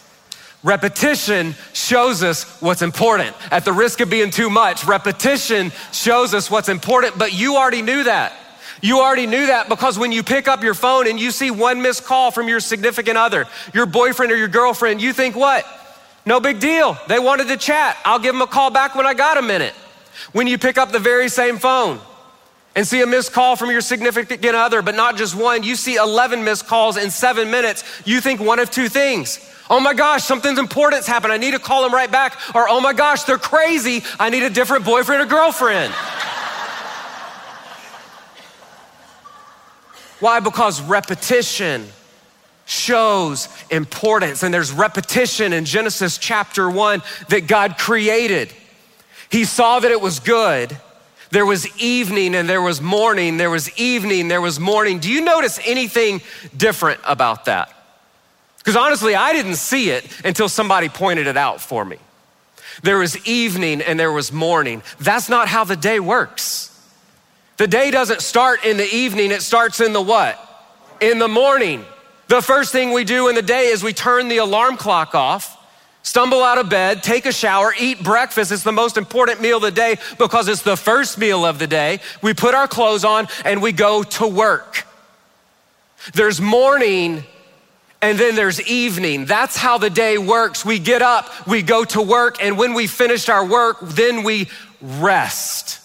Repetition 0.62 1.54
shows 1.72 2.22
us 2.22 2.60
what's 2.60 2.82
important. 2.82 3.34
At 3.50 3.64
the 3.64 3.72
risk 3.72 4.00
of 4.00 4.10
being 4.10 4.30
too 4.30 4.50
much, 4.50 4.84
repetition 4.84 5.72
shows 5.92 6.34
us 6.34 6.50
what's 6.50 6.68
important, 6.68 7.18
but 7.18 7.32
you 7.32 7.56
already 7.56 7.82
knew 7.82 8.04
that. 8.04 8.32
You 8.82 9.00
already 9.00 9.26
knew 9.26 9.46
that 9.46 9.68
because 9.68 9.98
when 9.98 10.12
you 10.12 10.22
pick 10.22 10.48
up 10.48 10.62
your 10.62 10.74
phone 10.74 11.06
and 11.06 11.18
you 11.18 11.30
see 11.30 11.50
one 11.50 11.82
missed 11.82 12.04
call 12.04 12.30
from 12.30 12.48
your 12.48 12.60
significant 12.60 13.18
other, 13.18 13.46
your 13.74 13.86
boyfriend 13.86 14.32
or 14.32 14.36
your 14.36 14.48
girlfriend, 14.48 15.02
you 15.02 15.12
think 15.12 15.34
what? 15.34 15.66
No 16.30 16.38
big 16.38 16.60
deal. 16.60 16.96
They 17.08 17.18
wanted 17.18 17.48
to 17.48 17.56
chat. 17.56 17.98
I'll 18.04 18.20
give 18.20 18.32
them 18.32 18.40
a 18.40 18.46
call 18.46 18.70
back 18.70 18.94
when 18.94 19.04
I 19.04 19.14
got 19.14 19.36
a 19.36 19.42
minute. 19.42 19.74
When 20.30 20.46
you 20.46 20.58
pick 20.58 20.78
up 20.78 20.92
the 20.92 21.00
very 21.00 21.28
same 21.28 21.58
phone 21.58 21.98
and 22.76 22.86
see 22.86 23.00
a 23.02 23.06
missed 23.08 23.32
call 23.32 23.56
from 23.56 23.72
your 23.72 23.80
significant 23.80 24.54
other, 24.54 24.80
but 24.80 24.94
not 24.94 25.16
just 25.16 25.34
one, 25.34 25.64
you 25.64 25.74
see 25.74 25.96
11 25.96 26.44
missed 26.44 26.68
calls 26.68 26.96
in 26.96 27.10
seven 27.10 27.50
minutes, 27.50 27.82
you 28.04 28.20
think 28.20 28.38
one 28.40 28.60
of 28.60 28.70
two 28.70 28.88
things. 28.88 29.40
Oh 29.68 29.80
my 29.80 29.92
gosh, 29.92 30.22
something's 30.22 30.60
important's 30.60 31.08
happened. 31.08 31.32
I 31.32 31.36
need 31.36 31.50
to 31.50 31.58
call 31.58 31.82
them 31.82 31.92
right 31.92 32.12
back. 32.12 32.38
Or 32.54 32.68
oh 32.68 32.80
my 32.80 32.92
gosh, 32.92 33.24
they're 33.24 33.36
crazy. 33.36 34.04
I 34.20 34.30
need 34.30 34.44
a 34.44 34.50
different 34.50 34.84
boyfriend 34.84 35.22
or 35.22 35.26
girlfriend. 35.26 35.92
Why? 40.20 40.38
Because 40.38 40.80
repetition 40.80 41.88
shows 42.70 43.48
importance. 43.70 44.42
And 44.42 44.54
there's 44.54 44.72
repetition 44.72 45.52
in 45.52 45.64
Genesis 45.64 46.18
chapter 46.18 46.70
one 46.70 47.02
that 47.28 47.46
God 47.48 47.76
created. 47.76 48.52
He 49.28 49.44
saw 49.44 49.80
that 49.80 49.90
it 49.90 50.00
was 50.00 50.20
good. 50.20 50.76
There 51.30 51.46
was 51.46 51.66
evening 51.80 52.34
and 52.34 52.48
there 52.48 52.62
was 52.62 52.80
morning. 52.80 53.36
There 53.36 53.50
was 53.50 53.76
evening, 53.78 54.28
there 54.28 54.40
was 54.40 54.60
morning. 54.60 55.00
Do 55.00 55.10
you 55.10 55.20
notice 55.20 55.58
anything 55.64 56.20
different 56.56 57.00
about 57.04 57.46
that? 57.46 57.74
Because 58.58 58.76
honestly, 58.76 59.14
I 59.14 59.32
didn't 59.32 59.56
see 59.56 59.90
it 59.90 60.06
until 60.24 60.48
somebody 60.48 60.88
pointed 60.88 61.26
it 61.26 61.36
out 61.36 61.60
for 61.60 61.84
me. 61.84 61.96
There 62.82 62.98
was 62.98 63.26
evening 63.26 63.80
and 63.82 63.98
there 63.98 64.12
was 64.12 64.32
morning. 64.32 64.82
That's 65.00 65.28
not 65.28 65.48
how 65.48 65.64
the 65.64 65.76
day 65.76 65.98
works. 65.98 66.68
The 67.56 67.66
day 67.66 67.90
doesn't 67.90 68.22
start 68.22 68.64
in 68.64 68.76
the 68.76 68.94
evening, 68.94 69.32
it 69.32 69.42
starts 69.42 69.80
in 69.80 69.92
the 69.92 70.00
what? 70.00 70.38
In 71.00 71.18
the 71.18 71.28
morning. 71.28 71.84
The 72.30 72.40
first 72.40 72.70
thing 72.70 72.92
we 72.92 73.02
do 73.02 73.26
in 73.26 73.34
the 73.34 73.42
day 73.42 73.70
is 73.70 73.82
we 73.82 73.92
turn 73.92 74.28
the 74.28 74.36
alarm 74.36 74.76
clock 74.76 75.16
off, 75.16 75.60
stumble 76.04 76.44
out 76.44 76.58
of 76.58 76.70
bed, 76.70 77.02
take 77.02 77.26
a 77.26 77.32
shower, 77.32 77.74
eat 77.76 78.04
breakfast. 78.04 78.52
It's 78.52 78.62
the 78.62 78.70
most 78.70 78.96
important 78.96 79.40
meal 79.40 79.56
of 79.56 79.64
the 79.64 79.72
day 79.72 79.96
because 80.16 80.46
it's 80.46 80.62
the 80.62 80.76
first 80.76 81.18
meal 81.18 81.44
of 81.44 81.58
the 81.58 81.66
day. 81.66 81.98
We 82.22 82.32
put 82.32 82.54
our 82.54 82.68
clothes 82.68 83.04
on 83.04 83.26
and 83.44 83.60
we 83.60 83.72
go 83.72 84.04
to 84.04 84.28
work. 84.28 84.86
There's 86.14 86.40
morning 86.40 87.24
and 88.00 88.16
then 88.16 88.36
there's 88.36 88.62
evening. 88.62 89.24
That's 89.24 89.56
how 89.56 89.78
the 89.78 89.90
day 89.90 90.16
works. 90.16 90.64
We 90.64 90.78
get 90.78 91.02
up, 91.02 91.48
we 91.48 91.62
go 91.62 91.82
to 91.86 92.00
work, 92.00 92.36
and 92.40 92.56
when 92.56 92.74
we 92.74 92.86
finished 92.86 93.28
our 93.28 93.44
work, 93.44 93.78
then 93.82 94.22
we 94.22 94.48
rest. 94.80 95.79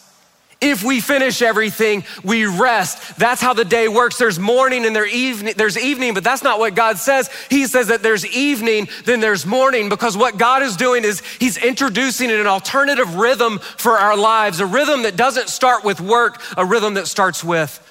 If 0.61 0.83
we 0.83 1.01
finish 1.01 1.41
everything, 1.41 2.05
we 2.23 2.45
rest. 2.45 3.17
That's 3.17 3.41
how 3.41 3.53
the 3.53 3.65
day 3.65 3.87
works. 3.87 4.17
There's 4.17 4.39
morning 4.39 4.85
and 4.85 4.95
there 4.95 5.05
evening, 5.05 5.53
there's 5.57 5.77
evening, 5.77 6.13
but 6.13 6.23
that's 6.23 6.43
not 6.43 6.59
what 6.59 6.75
God 6.75 6.97
says. 6.97 7.29
He 7.49 7.67
says 7.67 7.87
that 7.87 8.01
there's 8.01 8.25
evening, 8.25 8.87
then 9.03 9.19
there's 9.19 9.45
morning, 9.45 9.89
because 9.89 10.15
what 10.15 10.37
God 10.37 10.63
is 10.63 10.75
doing 10.77 11.03
is 11.03 11.19
He's 11.39 11.57
introducing 11.57 12.31
an 12.31 12.47
alternative 12.47 13.15
rhythm 13.15 13.59
for 13.59 13.97
our 13.97 14.15
lives, 14.15 14.59
a 14.59 14.65
rhythm 14.65 15.03
that 15.03 15.15
doesn't 15.15 15.49
start 15.49 15.83
with 15.83 15.99
work, 15.99 16.41
a 16.57 16.65
rhythm 16.65 16.93
that 16.95 17.07
starts 17.07 17.43
with 17.43 17.81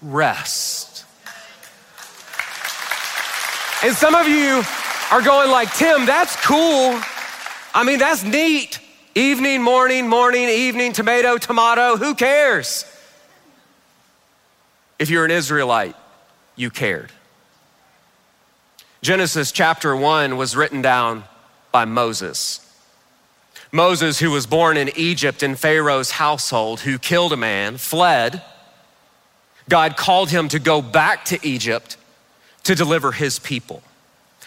rest. 0.00 1.04
And 3.82 3.94
some 3.94 4.14
of 4.14 4.26
you 4.26 4.62
are 5.10 5.22
going 5.22 5.50
like, 5.50 5.72
Tim, 5.74 6.06
that's 6.06 6.34
cool. 6.44 6.98
I 7.74 7.84
mean, 7.84 7.98
that's 7.98 8.22
neat. 8.22 8.80
Evening, 9.16 9.62
morning, 9.62 10.08
morning, 10.10 10.46
evening, 10.46 10.92
tomato, 10.92 11.38
tomato, 11.38 11.96
who 11.96 12.14
cares? 12.14 12.84
If 14.98 15.08
you're 15.08 15.24
an 15.24 15.30
Israelite, 15.30 15.96
you 16.54 16.68
cared. 16.68 17.10
Genesis 19.00 19.52
chapter 19.52 19.96
1 19.96 20.36
was 20.36 20.54
written 20.54 20.82
down 20.82 21.24
by 21.72 21.86
Moses. 21.86 22.60
Moses, 23.72 24.18
who 24.18 24.30
was 24.30 24.46
born 24.46 24.76
in 24.76 24.90
Egypt 24.96 25.42
in 25.42 25.56
Pharaoh's 25.56 26.10
household, 26.10 26.80
who 26.80 26.98
killed 26.98 27.32
a 27.32 27.38
man, 27.38 27.78
fled. 27.78 28.42
God 29.66 29.96
called 29.96 30.28
him 30.28 30.48
to 30.48 30.58
go 30.58 30.82
back 30.82 31.24
to 31.26 31.38
Egypt 31.42 31.96
to 32.64 32.74
deliver 32.74 33.12
his 33.12 33.38
people 33.38 33.82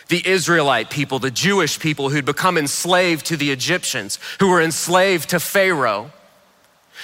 the 0.10 0.28
Israelite 0.28 0.90
people, 0.90 1.20
the 1.20 1.32
Jewish 1.32 1.80
people 1.80 2.10
who'd 2.10 2.26
become 2.26 2.58
enslaved 2.58 3.28
to 3.28 3.38
the 3.38 3.52
Egyptians, 3.52 4.20
who 4.40 4.50
were 4.50 4.62
enslaved 4.62 5.30
to 5.30 5.40
Pharaoh, 5.40 6.12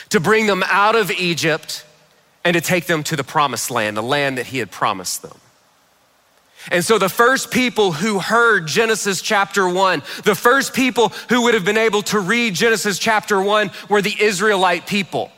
to 0.09 0.19
bring 0.19 0.47
them 0.47 0.63
out 0.67 0.95
of 0.95 1.09
Egypt 1.11 1.85
and 2.43 2.53
to 2.55 2.61
take 2.61 2.85
them 2.85 3.03
to 3.03 3.15
the 3.15 3.23
promised 3.23 3.71
land, 3.71 3.95
the 3.95 4.03
land 4.03 4.37
that 4.37 4.47
he 4.47 4.57
had 4.57 4.69
promised 4.69 5.21
them. 5.21 5.37
And 6.71 6.83
so 6.83 6.97
the 6.97 7.09
first 7.09 7.51
people 7.51 7.91
who 7.91 8.17
heard 8.17 8.67
Genesis 8.67 9.21
chapter 9.21 9.69
one, 9.69 10.01
the 10.23 10.33
first 10.33 10.73
people 10.73 11.09
who 11.29 11.43
would 11.43 11.53
have 11.53 11.65
been 11.65 11.77
able 11.77 12.01
to 12.03 12.19
read 12.19 12.55
Genesis 12.55 12.97
chapter 12.97 13.39
one 13.39 13.69
were 13.87 14.01
the 14.01 14.15
Israelite 14.19 14.87
people. 14.87 15.31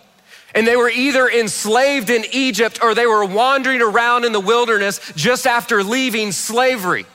And 0.55 0.65
they 0.65 0.77
were 0.77 0.89
either 0.89 1.27
enslaved 1.27 2.09
in 2.09 2.23
Egypt 2.31 2.79
or 2.81 2.95
they 2.95 3.05
were 3.05 3.25
wandering 3.25 3.81
around 3.81 4.23
in 4.23 4.31
the 4.31 4.39
wilderness 4.39 5.01
just 5.15 5.45
after 5.45 5.83
leaving 5.83 6.31
slavery. 6.31 7.05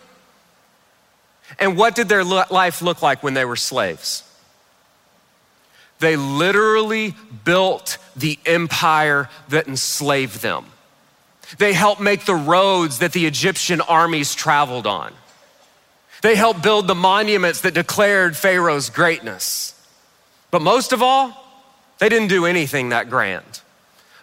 And 1.59 1.76
what 1.76 1.94
did 1.94 2.09
their 2.09 2.25
life 2.25 2.82
look 2.82 3.02
like 3.02 3.23
when 3.23 3.35
they 3.35 3.44
were 3.44 3.56
slaves? 3.56 4.25
They 5.99 6.16
literally 6.16 7.14
built 7.44 7.99
the 8.16 8.38
empire 8.44 9.28
that 9.49 9.68
enslaved 9.68 10.42
them. 10.42 10.66
They 11.59 11.73
helped 11.73 12.00
make 12.00 12.25
the 12.25 12.35
roads 12.35 12.99
that 12.99 13.12
the 13.12 13.26
Egyptian 13.26 13.80
armies 13.80 14.35
traveled 14.35 14.87
on. 14.87 15.12
They 16.23 16.35
helped 16.35 16.62
build 16.62 16.87
the 16.87 16.94
monuments 16.94 17.61
that 17.62 17.75
declared 17.75 18.37
Pharaoh's 18.37 18.90
greatness. 18.90 19.75
But 20.50 20.62
most 20.62 20.92
of 20.92 21.02
all, 21.02 21.37
they 21.99 22.09
didn't 22.09 22.28
do 22.28 22.47
anything 22.47 22.88
that 22.88 23.11
grand. 23.11 23.61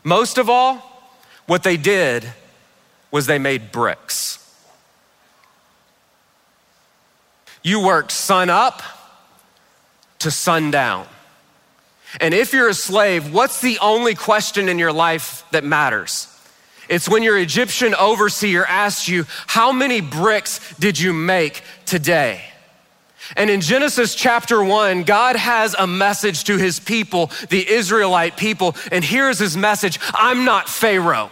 Most 0.03 0.38
of 0.38 0.50
all, 0.50 0.77
what 1.45 1.63
they 1.63 1.77
did 1.77 2.27
was 3.12 3.25
they 3.25 3.39
made 3.39 3.71
bricks. 3.71 4.38
You 7.62 7.82
work 7.82 8.12
sun 8.12 8.50
up 8.50 8.82
to 10.20 10.32
sundown. 10.32 11.08
And 12.20 12.34
if 12.34 12.54
you're 12.54 12.70
a 12.70 12.74
slave, 12.74 13.34
what's 13.34 13.62
the 13.62 13.78
only 13.80 14.16
question 14.16 14.68
in 14.68 14.80
your 14.80 14.94
life 14.94 15.46
that 15.51 15.63
matters? 15.63 16.28
It's 16.89 17.08
when 17.08 17.22
your 17.22 17.38
Egyptian 17.38 17.94
overseer 17.94 18.66
asks 18.66 19.08
you, 19.08 19.25
How 19.46 19.72
many 19.72 20.01
bricks 20.01 20.74
did 20.80 21.00
you 21.00 21.13
make 21.13 21.62
today? 21.86 22.44
And 23.38 23.50
in 23.51 23.62
Genesis 23.62 24.16
chapter 24.16 24.63
one, 24.63 25.04
God 25.04 25.36
has 25.36 25.75
a 25.78 25.86
message 25.86 26.46
to 26.46 26.58
his 26.58 26.80
people, 26.80 27.32
the 27.50 27.70
Israelite 27.70 28.38
people. 28.38 28.75
And 28.92 29.04
here's 29.04 29.38
his 29.38 29.56
message 29.56 30.00
I'm 30.13 30.46
not 30.46 30.68
Pharaoh, 30.68 31.30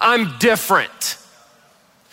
I'm 0.00 0.36
different. 0.38 1.16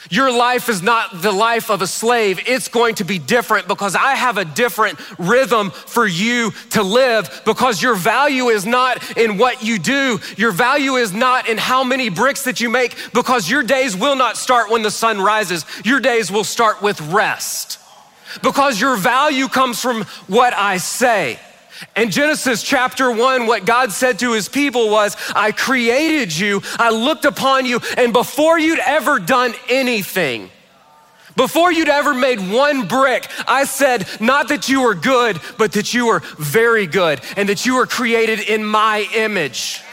Your 0.10 0.32
life 0.32 0.70
is 0.70 0.82
not 0.82 1.22
the 1.22 1.32
life 1.32 1.70
of 1.70 1.82
a 1.82 1.88
slave. 1.88 2.40
It's 2.48 2.68
going 2.68 2.96
to 2.96 3.04
be 3.04 3.20
different 3.20 3.68
because 3.68 3.96
I 3.96 4.16
have 4.16 4.38
a 4.38 4.46
different 4.46 5.00
rhythm 5.20 5.72
for 5.72 6.06
you 6.06 6.52
to 6.72 6.84
live 6.84 7.42
because 7.46 7.82
your 7.82 7.96
value 7.96 8.48
is 8.48 8.66
not 8.66 9.18
in 9.18 9.38
what 9.38 9.64
you 9.64 9.80
do. 9.80 10.20
Your 10.38 10.52
value 10.52 10.96
is 10.96 11.14
not 11.14 11.50
in 11.50 11.58
how 11.58 11.84
many 11.84 12.10
bricks 12.10 12.44
that 12.44 12.62
you 12.62 12.70
make 12.70 12.96
because 13.14 13.50
your 13.50 13.64
days 13.64 13.98
will 13.98 14.16
not 14.16 14.38
start 14.38 14.70
when 14.70 14.82
the 14.82 14.92
sun 14.92 15.20
rises. 15.20 15.66
Your 15.84 16.00
days 16.00 16.32
will 16.32 16.46
start 16.46 16.82
with 16.82 17.02
rest 17.12 17.80
because 18.44 18.80
your 18.80 18.98
value 18.98 19.48
comes 19.48 19.82
from 19.82 20.04
what 20.28 20.54
I 20.54 20.78
say. 20.78 21.40
In 21.96 22.12
Genesis 22.12 22.64
chapter 22.64 23.12
one, 23.12 23.48
what 23.48 23.66
God 23.66 23.92
said 23.92 24.20
to 24.20 24.34
his 24.34 24.50
people 24.50 24.90
was, 24.90 25.16
I 25.36 25.52
created 25.52 26.38
you, 26.38 26.62
I 26.78 26.90
looked 26.90 27.26
upon 27.26 27.66
you, 27.66 27.80
and 27.98 28.14
before 28.14 28.58
you'd 28.58 28.80
ever 28.80 29.20
done 29.20 29.54
anything, 29.70 30.50
before 31.36 31.72
you'd 31.72 31.88
ever 31.88 32.16
made 32.16 32.40
one 32.40 32.88
brick, 32.88 33.30
I 33.48 33.66
said, 33.66 34.08
not 34.20 34.48
that 34.50 34.70
you 34.70 34.82
were 34.82 34.96
good, 34.96 35.40
but 35.60 35.74
that 35.74 35.94
you 35.94 36.08
were 36.08 36.22
very 36.40 36.88
good 36.88 37.22
and 37.36 37.48
that 37.50 37.64
you 37.64 37.76
were 37.76 37.86
created 37.86 38.40
in 38.40 38.66
my 38.66 39.08
image. 39.14 39.84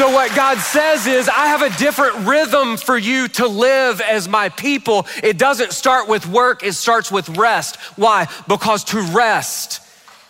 So, 0.00 0.08
what 0.08 0.34
God 0.34 0.56
says 0.56 1.06
is, 1.06 1.28
I 1.28 1.48
have 1.48 1.60
a 1.60 1.68
different 1.76 2.26
rhythm 2.26 2.78
for 2.78 2.96
you 2.96 3.28
to 3.28 3.46
live 3.46 4.00
as 4.00 4.30
my 4.30 4.48
people. 4.48 5.06
It 5.22 5.36
doesn't 5.36 5.74
start 5.74 6.08
with 6.08 6.26
work, 6.26 6.62
it 6.62 6.72
starts 6.72 7.12
with 7.12 7.28
rest. 7.36 7.76
Why? 7.98 8.26
Because 8.48 8.82
to 8.84 9.02
rest 9.02 9.82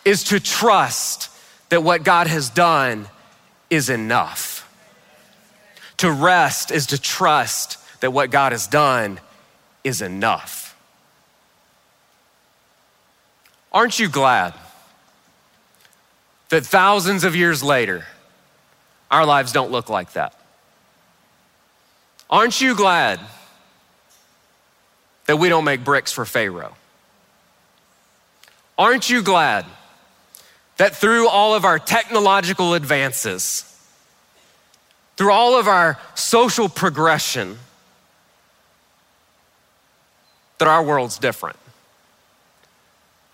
is 0.04 0.24
to 0.24 0.40
trust 0.40 1.30
that 1.68 1.84
what 1.84 2.02
God 2.02 2.26
has 2.26 2.50
done 2.50 3.06
is 3.70 3.90
enough. 3.90 4.68
To 5.98 6.10
rest 6.10 6.72
is 6.72 6.86
to 6.88 7.00
trust 7.00 7.78
that 8.00 8.12
what 8.12 8.32
God 8.32 8.50
has 8.50 8.66
done 8.66 9.20
is 9.84 10.02
enough. 10.02 10.76
Aren't 13.72 14.00
you 14.00 14.08
glad 14.08 14.52
that 16.48 16.66
thousands 16.66 17.22
of 17.22 17.36
years 17.36 17.62
later, 17.62 18.04
our 19.10 19.26
lives 19.26 19.52
don't 19.52 19.70
look 19.70 19.88
like 19.88 20.12
that. 20.12 20.34
Aren't 22.28 22.60
you 22.60 22.76
glad 22.76 23.18
that 25.26 25.36
we 25.36 25.48
don't 25.48 25.64
make 25.64 25.84
bricks 25.84 26.12
for 26.12 26.24
Pharaoh? 26.24 26.76
Aren't 28.78 29.10
you 29.10 29.22
glad 29.22 29.66
that 30.76 30.96
through 30.96 31.28
all 31.28 31.54
of 31.54 31.64
our 31.64 31.78
technological 31.78 32.74
advances, 32.74 33.64
through 35.16 35.32
all 35.32 35.58
of 35.58 35.68
our 35.68 35.98
social 36.14 36.68
progression, 36.68 37.58
that 40.58 40.68
our 40.68 40.82
world's 40.82 41.18
different? 41.18 41.58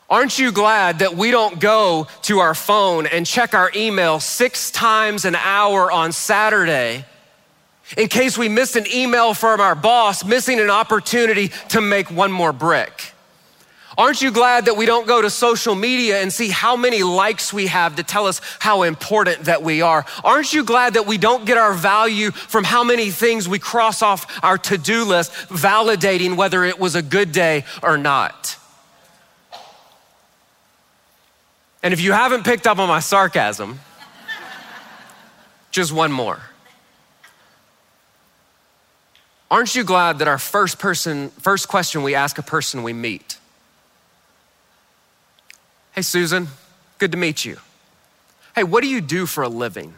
Aren't 0.09 0.39
you 0.39 0.53
glad 0.53 1.01
that 1.01 1.17
we 1.17 1.33
don't 1.33 1.59
go 1.59 2.07
to 2.23 2.39
our 2.39 2.55
phone 2.55 3.07
and 3.07 3.27
check 3.27 3.55
our 3.55 3.73
email 3.75 4.21
six 4.21 4.71
times 4.71 5.25
an 5.25 5.35
hour 5.35 5.91
on 5.91 6.13
Saturday 6.13 7.05
in 7.97 8.07
case 8.07 8.39
we 8.39 8.49
missed 8.49 8.77
an 8.77 8.87
email 8.95 9.35
from 9.35 9.61
our 9.61 9.75
boss, 9.75 10.25
missing 10.25 10.61
an 10.61 10.71
opportunity 10.71 11.49
to 11.71 11.81
make 11.81 12.09
one 12.09 12.31
more 12.31 12.53
brick? 12.53 13.13
Aren't 13.99 14.21
you 14.21 14.31
glad 14.31 14.67
that 14.67 14.77
we 14.77 14.87
don't 14.87 15.07
go 15.09 15.23
to 15.23 15.31
social 15.31 15.75
media 15.75 16.21
and 16.21 16.33
see 16.33 16.51
how 16.51 16.77
many 16.77 17.03
likes 17.03 17.53
we 17.53 17.67
have 17.67 17.97
to 17.97 18.03
tell 18.03 18.27
us 18.27 18.41
how 18.61 18.83
important 18.83 19.45
that 19.45 19.63
we 19.63 19.81
are? 19.81 20.05
Aren't 20.23 20.53
you 20.53 20.65
glad 20.65 20.95
that 20.95 21.07
we 21.07 21.19
don't 21.19 21.47
get 21.47 21.57
our 21.57 21.73
value 21.73 22.31
from 22.31 22.63
how 22.63 22.85
many 22.85 23.11
things 23.11 23.49
we 23.49 23.59
cross 23.59 24.03
off 24.03 24.39
our 24.45 24.59
to 24.59 24.79
do 24.79 25.05
list, 25.05 25.33
validating 25.49 26.37
whether 26.37 26.63
it 26.63 26.79
was 26.79 26.95
a 26.95 27.03
good 27.03 27.33
day 27.33 27.65
or 27.83 27.97
not? 27.97 28.59
And 31.87 31.93
if 31.93 32.01
you 32.01 32.11
haven't 32.11 32.45
picked 32.45 32.67
up 32.67 32.81
on 32.81 32.89
my 32.89 32.99
sarcasm, 32.99 33.79
just 35.71 35.93
one 35.93 36.11
more. 36.11 36.41
Aren't 39.49 39.73
you 39.77 39.85
glad 39.85 40.19
that 40.19 40.27
our 40.27 40.37
first 40.37 40.81
person, 40.81 41.29
first 41.39 41.69
question 41.69 42.03
we 42.03 42.17
ask 42.17 42.39
a 42.39 42.43
person 42.43 42.83
we 42.83 42.93
meet? 42.93 43.39
Hey, 45.93 46.03
Susan, 46.03 46.49
good 46.99 47.13
to 47.13 47.17
meet 47.17 47.45
you. 47.45 47.57
Hey, 48.57 48.65
what 48.65 48.83
do 48.83 48.89
you 48.89 49.01
do 49.01 49.25
for 49.25 49.45
a 49.45 49.49
living? 49.49 49.95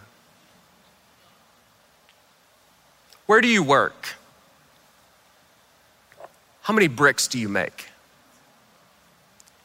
Where 3.24 3.40
do 3.40 3.48
you 3.48 3.62
work? 3.62 4.08
How 6.60 6.74
many 6.74 6.88
bricks 6.88 7.28
do 7.28 7.38
you 7.38 7.48
make? 7.48 7.86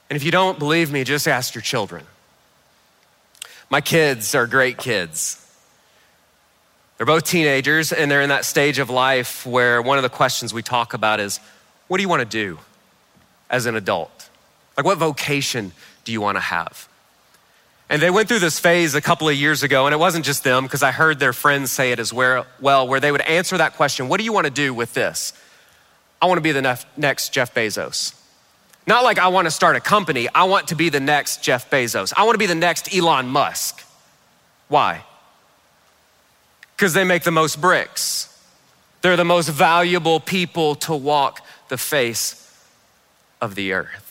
And 0.09 0.15
if 0.15 0.23
you 0.23 0.31
don't 0.31 0.57
believe 0.57 0.89
me, 0.89 1.03
just 1.03 1.27
ask 1.27 1.53
your 1.53 1.61
children. 1.61 2.05
My 3.69 3.81
kids 3.81 4.35
are 4.35 4.47
great 4.47 4.77
kids. 4.77 5.39
They're 6.97 7.05
both 7.05 7.23
teenagers, 7.23 7.91
and 7.91 8.09
they're 8.09 8.21
in 8.21 8.29
that 8.29 8.45
stage 8.45 8.79
of 8.79 8.89
life 8.89 9.45
where 9.45 9.81
one 9.81 9.97
of 9.97 10.03
the 10.03 10.09
questions 10.09 10.53
we 10.53 10.61
talk 10.61 10.93
about 10.93 11.19
is 11.19 11.39
what 11.87 11.97
do 11.97 12.03
you 12.03 12.09
want 12.09 12.21
to 12.21 12.25
do 12.25 12.59
as 13.49 13.65
an 13.65 13.75
adult? 13.75 14.29
Like, 14.77 14.85
what 14.85 14.97
vocation 14.97 15.73
do 16.05 16.11
you 16.11 16.21
want 16.21 16.37
to 16.37 16.41
have? 16.41 16.87
And 17.89 18.01
they 18.01 18.09
went 18.09 18.27
through 18.27 18.39
this 18.39 18.59
phase 18.59 18.95
a 18.95 19.01
couple 19.01 19.27
of 19.27 19.35
years 19.35 19.63
ago, 19.63 19.85
and 19.85 19.93
it 19.93 19.97
wasn't 19.97 20.25
just 20.25 20.43
them, 20.43 20.63
because 20.63 20.81
I 20.81 20.91
heard 20.91 21.19
their 21.19 21.33
friends 21.33 21.71
say 21.71 21.91
it 21.91 21.99
as 21.99 22.13
well, 22.13 22.45
where 22.59 22.99
they 22.99 23.11
would 23.11 23.21
answer 23.21 23.57
that 23.57 23.75
question 23.75 24.07
What 24.07 24.19
do 24.19 24.23
you 24.23 24.33
want 24.33 24.45
to 24.45 24.51
do 24.51 24.73
with 24.73 24.93
this? 24.93 25.33
I 26.21 26.25
want 26.25 26.37
to 26.37 26.41
be 26.41 26.53
the 26.53 26.79
next 26.95 27.33
Jeff 27.33 27.53
Bezos. 27.53 28.15
Not 28.85 29.03
like 29.03 29.17
I 29.17 29.29
want 29.29 29.45
to 29.45 29.51
start 29.51 29.75
a 29.75 29.79
company, 29.79 30.27
I 30.33 30.43
want 30.43 30.67
to 30.69 30.75
be 30.75 30.89
the 30.89 30.99
next 30.99 31.41
Jeff 31.41 31.69
Bezos. 31.69 32.13
I 32.15 32.23
want 32.23 32.35
to 32.35 32.39
be 32.39 32.45
the 32.45 32.55
next 32.55 32.93
Elon 32.93 33.27
Musk. 33.27 33.83
Why? 34.67 35.03
Because 36.75 36.93
they 36.93 37.03
make 37.03 37.23
the 37.23 37.31
most 37.31 37.61
bricks. 37.61 38.29
They're 39.01 39.17
the 39.17 39.25
most 39.25 39.49
valuable 39.49 40.19
people 40.19 40.75
to 40.75 40.95
walk 40.95 41.45
the 41.69 41.77
face 41.77 42.39
of 43.41 43.55
the 43.55 43.73
earth. 43.73 44.09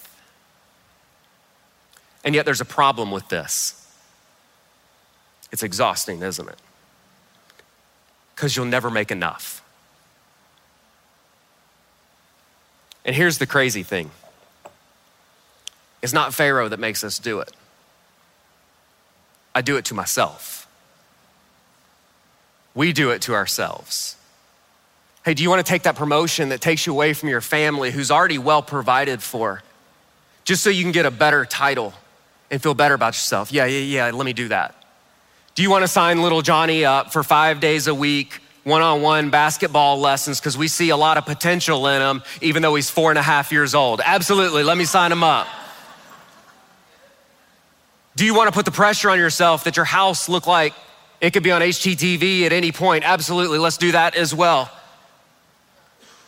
And 2.25 2.35
yet 2.35 2.45
there's 2.45 2.61
a 2.61 2.67
problem 2.67 3.11
with 3.11 3.29
this. 3.29 3.79
It's 5.50 5.62
exhausting, 5.62 6.23
isn't 6.23 6.49
it? 6.49 6.59
Because 8.35 8.57
you'll 8.57 8.67
never 8.67 8.91
make 8.91 9.11
enough. 9.11 9.62
And 13.05 13.14
here's 13.17 13.38
the 13.38 13.47
crazy 13.47 13.83
thing 13.83 14.11
it's 16.03 16.13
not 16.13 16.35
Pharaoh 16.35 16.69
that 16.69 16.81
makes 16.81 17.05
us 17.05 17.19
do 17.19 17.41
it, 17.41 17.53
I 19.55 19.63
do 19.63 19.77
it 19.77 19.87
to 19.87 19.95
myself. 19.95 20.59
We 22.75 22.93
do 22.93 23.11
it 23.11 23.23
to 23.23 23.35
ourselves. 23.35 24.17
Hey, 25.25 25.35
do 25.35 25.43
you 25.43 25.51
want 25.51 25.65
to 25.65 25.71
take 25.71 25.83
that 25.83 25.95
promotion 25.95 26.49
that 26.49 26.61
takes 26.61 26.87
you 26.87 26.93
away 26.93 27.13
from 27.13 27.29
your 27.29 27.43
family 27.43 27.91
who's 27.91 28.11
already 28.11 28.39
well 28.39 28.63
provided 28.63 29.23
for, 29.23 29.63
just 30.45 30.65
so 30.65 30.71
you 30.71 30.83
can 30.83 30.91
get 30.91 31.07
a 31.07 31.11
better 31.11 31.45
title 31.45 31.93
and 32.51 32.63
feel 32.63 32.75
better 32.75 32.95
about 32.95 33.15
yourself? 33.15 33.53
Yeah, 33.53 33.67
yeah, 33.67 34.07
yeah, 34.07 34.11
let 34.11 34.25
me 34.25 34.33
do 34.33 34.49
that. 34.49 34.75
Do 35.55 35.63
you 35.63 35.71
want 35.71 35.83
to 35.83 35.89
sign 35.89 36.23
little 36.23 36.41
Johnny 36.43 36.85
up 36.85 37.13
for 37.13 37.23
five 37.23 37.61
days 37.61 37.87
a 37.87 37.95
week, 37.95 38.41
one 38.65 38.81
on 38.81 39.03
one 39.03 39.29
basketball 39.29 40.01
lessons, 40.01 40.41
because 40.41 40.57
we 40.57 40.67
see 40.67 40.89
a 40.89 40.97
lot 40.97 41.19
of 41.19 41.27
potential 41.27 41.87
in 41.89 42.01
him, 42.01 42.23
even 42.41 42.63
though 42.63 42.75
he's 42.75 42.89
four 42.89 43.11
and 43.11 43.19
a 43.19 43.23
half 43.23 43.53
years 43.53 43.75
old? 43.75 44.01
Absolutely, 44.03 44.63
let 44.63 44.79
me 44.79 44.87
sign 44.87 45.13
him 45.13 45.23
up. 45.23 45.47
Do 48.14 48.25
you 48.25 48.35
want 48.35 48.49
to 48.49 48.52
put 48.52 48.64
the 48.64 48.73
pressure 48.73 49.11
on 49.11 49.19
yourself 49.19 49.64
that 49.64 49.76
your 49.76 49.87
house 49.87 50.28
look 50.28 50.47
like 50.47 50.75
it 51.21 51.33
could 51.33 51.42
be 51.42 51.50
on 51.50 51.62
HGTV 51.62 52.42
at 52.42 52.52
any 52.52 52.73
point? 52.73 53.04
Absolutely, 53.04 53.59
let's 53.59 53.78
do 53.78 53.92
that 53.92 54.14
as 54.14 54.35
well. 54.35 54.71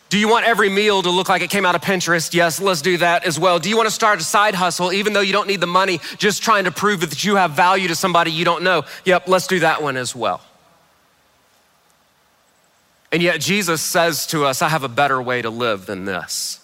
Do 0.09 0.19
you 0.19 0.29
want 0.29 0.47
every 0.47 0.69
meal 0.69 1.03
to 1.03 1.11
look 1.11 1.29
like 1.29 1.43
it 1.43 1.51
came 1.51 1.67
out 1.67 1.75
of 1.75 1.81
Pinterest? 1.81 2.33
Yes, 2.33 2.61
let's 2.61 2.83
do 2.83 2.99
that 2.99 3.25
as 3.25 3.39
well. 3.39 3.59
Do 3.59 3.69
you 3.69 3.77
want 3.77 3.89
to 3.89 3.95
start 3.95 4.21
a 4.21 4.23
side 4.23 4.55
hustle 4.55 4.93
even 4.93 5.13
though 5.13 5.21
you 5.21 5.33
don't 5.33 5.49
need 5.49 5.61
the 5.61 5.67
money, 5.67 5.99
just 6.19 6.43
trying 6.43 6.65
to 6.65 6.71
prove 6.71 7.01
that 7.01 7.25
you 7.25 7.37
have 7.37 7.51
value 7.51 7.89
to 7.89 7.97
somebody 7.97 8.31
you 8.31 8.45
don't 8.45 8.63
know? 8.63 8.85
Yep, 9.05 9.29
let's 9.29 9.49
do 9.49 9.59
that 9.61 9.83
one 9.83 9.97
as 9.97 10.15
well. 10.15 10.41
And 13.11 13.23
yet 13.23 13.41
Jesus 13.41 13.83
says 13.83 14.27
to 14.29 14.45
us, 14.45 14.63
I 14.63 14.69
have 14.69 14.85
a 14.85 14.89
better 14.89 15.21
way 15.21 15.43
to 15.43 15.51
live 15.51 15.87
than 15.87 16.05
this. 16.05 16.61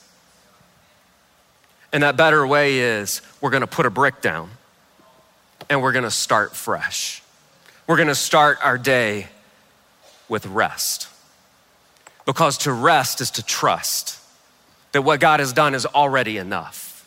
And 1.93 2.05
that 2.05 2.17
better 2.17 2.47
way 2.47 2.79
is 2.79 3.21
we're 3.41 3.51
gonna 3.51 3.67
put 3.67 3.85
a 3.85 3.91
brick 3.91 4.21
down 4.21 4.51
and 5.69 5.83
we're 5.83 5.93
gonna 5.93 6.11
start 6.11 6.57
fresh. 6.57 7.23
We're 7.87 7.97
gonna 7.97 8.15
start 8.15 8.59
our 8.63 8.79
day 8.79 9.29
with 10.29 10.47
rest. 10.47 11.09
Because 12.25 12.59
to 12.59 12.73
rest 12.73 13.21
is 13.21 13.31
to 13.33 13.43
trust 13.43 14.19
that 14.93 15.03
what 15.03 15.21
God 15.21 15.41
has 15.41 15.53
done 15.53 15.75
is 15.75 15.87
already 15.87 16.37
enough. 16.39 17.07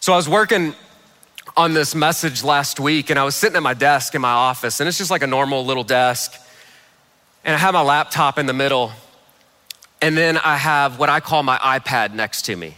So 0.00 0.12
I 0.12 0.16
was 0.16 0.28
working 0.28 0.74
on 1.56 1.74
this 1.74 1.94
message 1.94 2.44
last 2.44 2.78
week 2.78 3.10
and 3.10 3.18
I 3.18 3.24
was 3.24 3.34
sitting 3.34 3.56
at 3.56 3.62
my 3.62 3.74
desk 3.74 4.14
in 4.14 4.20
my 4.20 4.30
office, 4.30 4.80
and 4.80 4.88
it's 4.88 4.98
just 4.98 5.10
like 5.10 5.22
a 5.22 5.26
normal 5.26 5.64
little 5.64 5.84
desk. 5.84 6.34
And 7.44 7.54
I 7.54 7.58
have 7.58 7.74
my 7.74 7.82
laptop 7.82 8.38
in 8.38 8.46
the 8.46 8.52
middle, 8.52 8.92
and 10.02 10.16
then 10.16 10.36
I 10.38 10.56
have 10.56 10.98
what 10.98 11.08
I 11.08 11.20
call 11.20 11.42
my 11.42 11.58
iPad 11.58 12.12
next 12.12 12.42
to 12.42 12.56
me. 12.56 12.76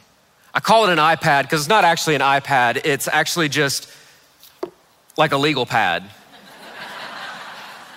I 0.55 0.61
call 0.61 0.89
it 0.89 0.93
an 0.93 0.99
iPad 0.99 1.43
because 1.43 1.61
it's 1.61 1.69
not 1.69 1.85
actually 1.85 2.15
an 2.15 2.21
iPad, 2.21 2.81
it's 2.85 3.09
actually 3.09 3.49
just 3.49 3.91
like 5.17 5.33
a 5.33 5.37
legal 5.37 5.67
pad. 5.67 6.05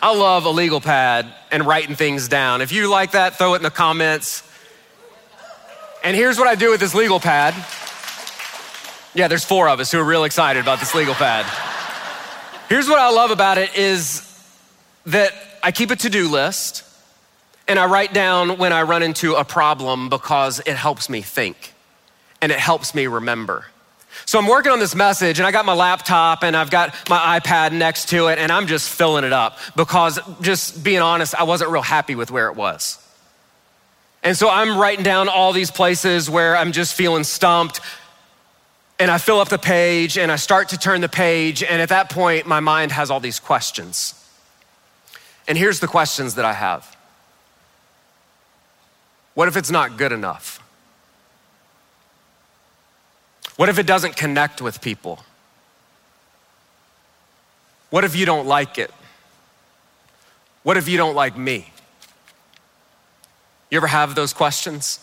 I 0.04 0.16
love 0.16 0.46
a 0.46 0.50
legal 0.50 0.82
pad 0.82 1.32
and 1.52 1.66
writing 1.66 1.96
things 1.96 2.28
down. 2.28 2.62
If 2.62 2.72
you 2.72 2.90
like 2.90 3.12
that, 3.12 3.38
throw 3.38 3.54
it 3.54 3.58
in 3.58 3.64
the 3.64 3.70
comments. 3.70 4.42
And 6.04 6.16
here's 6.16 6.40
what 6.40 6.48
I 6.48 6.56
do 6.56 6.72
with 6.72 6.80
this 6.80 6.96
legal 6.96 7.20
pad. 7.20 7.54
Yeah, 9.14 9.28
there's 9.28 9.46
four 9.46 9.70
of 9.70 9.80
us 9.80 9.92
who 9.92 10.00
are 10.00 10.04
real 10.04 10.24
excited 10.24 10.60
about 10.60 10.80
this 10.80 10.96
legal 10.96 11.14
pad. 11.14 11.46
Here's 12.68 12.90
what 12.90 12.98
I 12.98 13.12
love 13.12 13.30
about 13.30 13.60
it 13.60 13.78
is 13.78 14.28
that 15.06 15.34
I 15.62 15.72
keep 15.72 15.92
a 15.92 15.96
to-do 15.96 16.30
list 16.30 16.84
and 17.68 17.78
I 17.78 17.86
write 17.86 18.12
down 18.14 18.58
when 18.58 18.74
I 18.74 18.82
run 18.84 19.04
into 19.04 19.36
a 19.36 19.44
problem 19.46 20.10
because 20.10 20.60
it 20.66 20.76
helps 20.76 21.10
me 21.10 21.22
think 21.22 21.74
and 22.42 22.52
it 22.52 22.60
helps 22.60 22.94
me 22.96 23.08
remember. 23.08 23.66
So 24.26 24.38
I'm 24.40 24.48
working 24.48 24.72
on 24.72 24.80
this 24.80 24.96
message 24.96 25.40
and 25.40 25.48
I 25.48 25.52
got 25.52 25.66
my 25.66 25.74
laptop 25.74 26.44
and 26.44 26.56
I've 26.56 26.70
got 26.70 27.10
my 27.10 27.40
iPad 27.40 27.72
next 27.72 28.10
to 28.10 28.28
it 28.28 28.40
and 28.40 28.52
I'm 28.52 28.68
just 28.68 28.90
filling 28.90 29.24
it 29.24 29.34
up 29.34 29.58
because 29.76 30.20
just 30.42 30.84
being 30.84 31.00
honest, 31.00 31.34
I 31.36 31.44
wasn't 31.44 31.72
real 31.72 31.82
happy 31.82 32.16
with 32.16 32.32
where 32.32 32.48
it 32.48 32.56
was. 32.56 32.98
And 34.24 34.38
so 34.38 34.50
I'm 34.50 34.78
writing 34.78 35.04
down 35.04 35.30
all 35.30 35.54
these 35.54 35.72
places 35.72 36.30
where 36.30 36.56
I'm 36.56 36.72
just 36.72 36.94
feeling 36.94 37.24
stumped 37.24 37.80
and 39.00 39.10
I 39.10 39.18
fill 39.18 39.40
up 39.40 39.50
the 39.50 39.58
page 39.58 40.18
and 40.18 40.32
I 40.32 40.36
start 40.36 40.70
to 40.70 40.78
turn 40.78 41.02
the 41.02 41.10
page 41.10 41.64
and 41.64 41.82
at 41.82 41.90
that 41.90 42.12
point 42.12 42.46
my 42.46 42.60
mind 42.60 42.92
has 42.92 43.10
all 43.10 43.20
these 43.20 43.40
questions. 43.40 44.14
And 45.48 45.58
here's 45.58 45.80
the 45.80 45.88
questions 45.88 46.36
that 46.36 46.46
I 46.46 46.54
have. 46.54 46.96
What 49.34 49.48
if 49.48 49.58
it's 49.58 49.72
not 49.72 49.98
good 49.98 50.12
enough? 50.12 50.62
What 53.62 53.70
if 53.70 53.78
it 53.78 53.86
doesn't 53.86 54.16
connect 54.16 54.60
with 54.60 54.82
people? 54.82 55.20
What 57.92 58.04
if 58.04 58.16
you 58.16 58.26
don't 58.26 58.48
like 58.48 58.80
it? 58.80 58.90
What 60.64 60.78
if 60.78 60.90
you 60.90 60.98
don't 60.98 61.14
like 61.14 61.38
me? 61.38 61.72
You 63.70 63.78
ever 63.78 63.86
have 63.86 64.16
those 64.16 64.34
questions? 64.34 65.00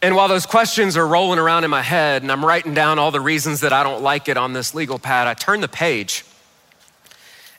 And 0.00 0.16
while 0.16 0.26
those 0.26 0.46
questions 0.46 0.96
are 0.96 1.06
rolling 1.06 1.38
around 1.38 1.64
in 1.64 1.70
my 1.70 1.82
head 1.82 2.22
and 2.22 2.32
I'm 2.32 2.42
writing 2.42 2.72
down 2.72 2.98
all 2.98 3.10
the 3.10 3.20
reasons 3.20 3.60
that 3.60 3.74
I 3.74 3.82
don't 3.82 4.02
like 4.02 4.26
it 4.26 4.38
on 4.38 4.54
this 4.54 4.74
legal 4.74 4.98
pad, 4.98 5.26
I 5.26 5.34
turn 5.34 5.60
the 5.60 5.68
page 5.68 6.24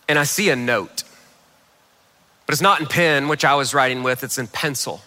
and 0.10 0.18
I 0.18 0.24
see 0.24 0.50
a 0.50 0.56
note. 0.56 1.04
But 2.48 2.54
it's 2.54 2.62
not 2.64 2.82
in 2.82 2.88
pen, 2.88 3.28
which 3.28 3.46
I 3.46 3.54
was 3.54 3.76
writing 3.76 4.02
with, 4.02 4.24
it's 4.24 4.40
in 4.40 4.48
pencil. 4.48 5.02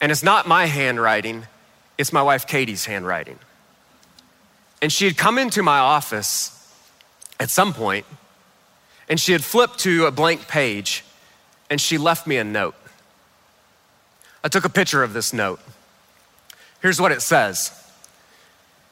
And 0.00 0.12
it's 0.12 0.22
not 0.22 0.46
my 0.46 0.66
handwriting, 0.66 1.46
it's 1.98 2.12
my 2.12 2.22
wife 2.22 2.46
Katie's 2.46 2.86
handwriting. 2.86 3.38
And 4.82 4.92
she 4.92 5.04
had 5.04 5.16
come 5.16 5.38
into 5.38 5.62
my 5.62 5.78
office 5.78 6.50
at 7.40 7.50
some 7.50 7.72
point, 7.72 8.06
and 9.08 9.18
she 9.18 9.32
had 9.32 9.44
flipped 9.44 9.78
to 9.80 10.06
a 10.06 10.10
blank 10.10 10.48
page, 10.48 11.04
and 11.70 11.80
she 11.80 11.98
left 11.98 12.26
me 12.26 12.36
a 12.36 12.44
note. 12.44 12.74
I 14.42 14.48
took 14.48 14.64
a 14.64 14.68
picture 14.68 15.02
of 15.02 15.12
this 15.12 15.32
note. 15.32 15.60
Here's 16.82 17.00
what 17.00 17.12
it 17.12 17.22
says 17.22 17.72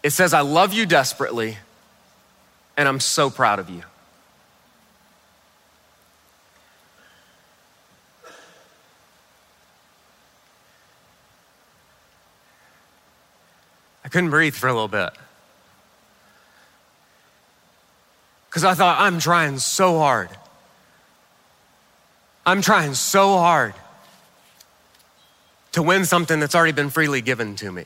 it 0.02 0.10
says, 0.10 0.34
I 0.34 0.40
love 0.40 0.72
you 0.72 0.86
desperately, 0.86 1.58
and 2.76 2.88
I'm 2.88 3.00
so 3.00 3.30
proud 3.30 3.58
of 3.58 3.70
you. 3.70 3.82
Couldn't 14.12 14.30
breathe 14.30 14.54
for 14.54 14.68
a 14.68 14.72
little 14.72 14.88
bit. 14.88 15.10
Because 18.48 18.64
I 18.64 18.74
thought, 18.74 19.00
I'm 19.00 19.18
trying 19.18 19.58
so 19.58 19.98
hard. 19.98 20.28
I'm 22.44 22.60
trying 22.60 22.92
so 22.92 23.38
hard 23.38 23.72
to 25.72 25.82
win 25.82 26.04
something 26.04 26.38
that's 26.38 26.54
already 26.54 26.72
been 26.72 26.90
freely 26.90 27.22
given 27.22 27.56
to 27.56 27.72
me. 27.72 27.84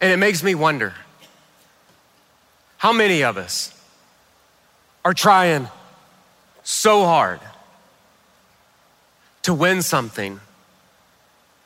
And 0.00 0.12
it 0.12 0.16
makes 0.16 0.42
me 0.42 0.56
wonder 0.56 0.94
how 2.78 2.92
many 2.92 3.22
of 3.22 3.36
us 3.36 3.72
are 5.04 5.14
trying 5.14 5.68
so 6.64 7.04
hard 7.04 7.38
to 9.42 9.54
win 9.54 9.82
something 9.82 10.40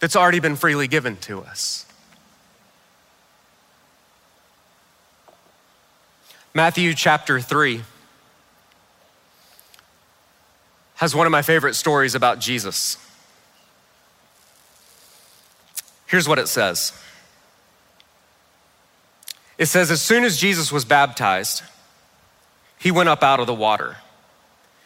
that's 0.00 0.16
already 0.16 0.40
been 0.40 0.56
freely 0.56 0.88
given 0.88 1.16
to 1.18 1.42
us. 1.42 1.86
Matthew 6.52 6.94
chapter 6.94 7.40
3 7.40 7.82
has 10.96 11.14
one 11.14 11.26
of 11.26 11.30
my 11.30 11.42
favorite 11.42 11.74
stories 11.74 12.14
about 12.14 12.40
Jesus. 12.40 12.96
Here's 16.06 16.28
what 16.28 16.38
it 16.38 16.48
says 16.48 16.92
it 19.56 19.66
says, 19.66 19.90
As 19.90 20.02
soon 20.02 20.24
as 20.24 20.38
Jesus 20.38 20.72
was 20.72 20.84
baptized, 20.84 21.62
he 22.78 22.90
went 22.90 23.08
up 23.08 23.22
out 23.22 23.40
of 23.40 23.46
the 23.46 23.54
water. 23.54 23.98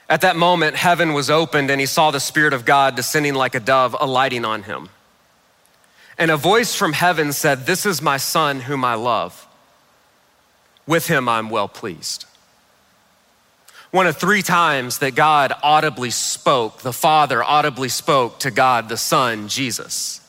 At 0.09 0.21
that 0.21 0.37
moment, 0.37 0.77
heaven 0.77 1.15
was 1.15 1.31
opened, 1.31 1.71
and 1.71 1.81
he 1.81 1.87
saw 1.87 2.11
the 2.11 2.21
Spirit 2.21 2.53
of 2.53 2.65
God 2.65 2.95
descending 2.95 3.35
like 3.35 3.55
a 3.55 3.61
dove, 3.61 3.97
alighting 3.99 4.45
on 4.45 4.65
him. 4.65 4.91
And 6.19 6.31
a 6.31 6.37
voice 6.37 6.75
from 6.75 6.93
heaven 6.93 7.33
said, 7.33 7.67
This 7.67 7.87
is 7.87 8.01
my 8.01 8.17
Son, 8.17 8.61
whom 8.61 8.85
I 8.85 8.95
love. 8.95 9.47
With 10.87 11.07
him 11.07 11.29
I'm 11.29 11.51
well 11.51 11.69
pleased. 11.69 12.27
One 13.91 14.07
of 14.07 14.17
three 14.17 14.43
times 14.43 14.99
that 14.99 15.15
God 15.15 15.53
audibly 15.63 16.11
spoke, 16.11 16.83
the 16.83 16.93
Father 16.93 17.43
audibly 17.43 17.89
spoke 17.89 18.41
to 18.41 18.51
God, 18.51 18.89
the 18.89 18.97
Son, 18.97 19.49
Jesus. 19.49 20.21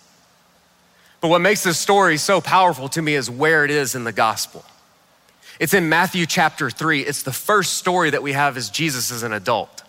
But 1.19 1.29
what 1.29 1.41
makes 1.41 1.63
this 1.63 1.79
story 1.79 2.17
so 2.17 2.41
powerful 2.41 2.87
to 2.89 3.01
me 3.01 3.15
is 3.15 3.29
where 3.29 3.65
it 3.65 3.71
is 3.71 3.95
in 3.95 4.03
the 4.03 4.11
gospel. 4.11 4.63
It's 5.59 5.73
in 5.73 5.89
Matthew 5.89 6.25
chapter 6.25 6.69
3. 6.69 7.01
It's 7.01 7.23
the 7.23 7.33
first 7.33 7.73
story 7.73 8.11
that 8.11 8.21
we 8.21 8.33
have 8.33 8.57
as 8.57 8.69
Jesus 8.69 9.11
as 9.11 9.23
an 9.23 9.33
adult. 9.33 9.81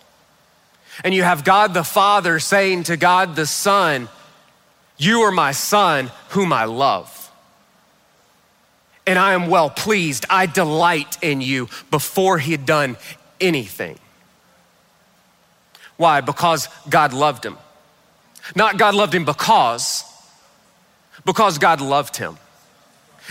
And 1.03 1.13
you 1.13 1.21
have 1.23 1.43
God 1.43 1.73
the 1.75 1.83
Father 1.83 2.39
saying 2.39 2.85
to 2.85 2.97
God 2.97 3.35
the 3.35 3.45
Son, 3.45 4.09
You 4.97 5.21
are 5.21 5.31
my 5.31 5.51
Son, 5.51 6.11
whom 6.29 6.51
I 6.51 6.65
love 6.65 7.17
and 9.07 9.17
I 9.17 9.33
am 9.33 9.47
well 9.47 9.69
pleased. 9.69 10.25
I 10.29 10.45
delight 10.45 11.17
in 11.23 11.39
you 11.39 11.69
before 11.89 12.37
he 12.37 12.51
had 12.51 12.65
done 12.65 12.97
anything. 13.39 13.97
Why? 15.95 16.21
Because 16.21 16.67
God 16.89 17.13
loved 17.13 17.45
him. 17.45 17.57
Not 18.55 18.77
God 18.77 18.93
loved 18.93 19.15
him 19.15 19.25
because, 19.25 20.03
because 21.25 21.57
God 21.57 21.81
loved 21.81 22.17
him. 22.17 22.37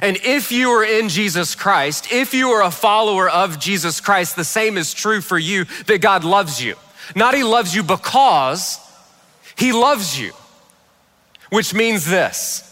And 0.03 0.19
if 0.25 0.51
you 0.51 0.71
are 0.71 0.85
in 0.85 1.09
Jesus 1.09 1.55
Christ, 1.55 2.13
if 2.13 2.35
you 2.35 2.51
are 2.51 2.63
a 2.63 2.71
follower 2.71 3.29
of 3.29 3.59
Jesus 3.59 4.01
Christ, 4.01 4.37
the 4.37 4.45
same 4.45 4.77
is 4.77 4.93
true 4.93 5.21
for 5.21 5.39
you 5.39 5.65
that 5.87 6.01
God 6.01 6.25
loves 6.25 6.63
you. 6.63 6.75
Not 7.15 7.35
he 7.35 7.45
loves 7.45 7.75
you 7.75 7.83
because 7.83 8.79
he 9.57 9.73
loves 9.73 10.19
you, 10.19 10.33
which 11.51 11.75
means 11.75 12.05
this 12.05 12.63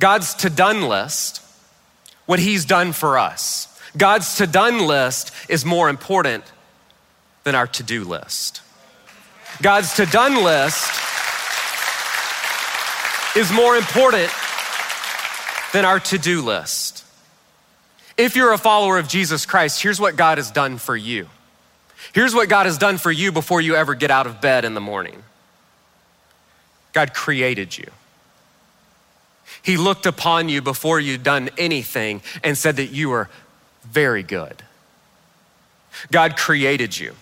God's 0.00 0.34
to 0.36 0.50
done 0.50 0.88
list 0.88 1.42
what 2.26 2.38
he's 2.38 2.64
done 2.64 2.92
for 2.92 3.18
us. 3.18 3.68
God's 3.96 4.36
to 4.36 4.46
done 4.46 4.86
list 4.86 5.32
is 5.48 5.64
more 5.64 5.88
important 5.88 6.44
than 7.44 7.54
our 7.54 7.66
to 7.66 7.82
do 7.82 8.04
list. 8.04 8.62
God's 9.60 9.94
to 9.96 10.06
done 10.06 10.42
list 10.42 10.90
is 13.36 13.52
more 13.52 13.76
important 13.76 14.30
than 15.72 15.84
our 15.84 16.00
to 16.00 16.18
do 16.18 16.42
list. 16.42 17.04
If 18.16 18.36
you're 18.36 18.52
a 18.52 18.58
follower 18.58 18.98
of 18.98 19.08
Jesus 19.08 19.46
Christ, 19.46 19.82
here's 19.82 20.00
what 20.00 20.16
God 20.16 20.38
has 20.38 20.50
done 20.50 20.78
for 20.78 20.96
you. 20.96 21.28
Here's 22.12 22.34
what 22.34 22.48
God 22.48 22.66
has 22.66 22.78
done 22.78 22.98
for 22.98 23.10
you 23.10 23.32
before 23.32 23.60
you 23.60 23.74
ever 23.74 23.94
get 23.94 24.10
out 24.10 24.26
of 24.26 24.40
bed 24.40 24.64
in 24.64 24.74
the 24.74 24.80
morning 24.80 25.22
God 26.92 27.14
created 27.14 27.76
you. 27.76 27.86
He 29.62 29.76
looked 29.76 30.06
upon 30.06 30.48
you 30.48 30.60
before 30.60 30.98
you'd 30.98 31.22
done 31.22 31.50
anything 31.56 32.22
and 32.42 32.58
said 32.58 32.76
that 32.76 32.90
you 32.90 33.10
were 33.10 33.28
very 33.84 34.22
good. 34.22 34.62
God 36.10 36.36
created 36.36 36.98
you, 36.98 37.14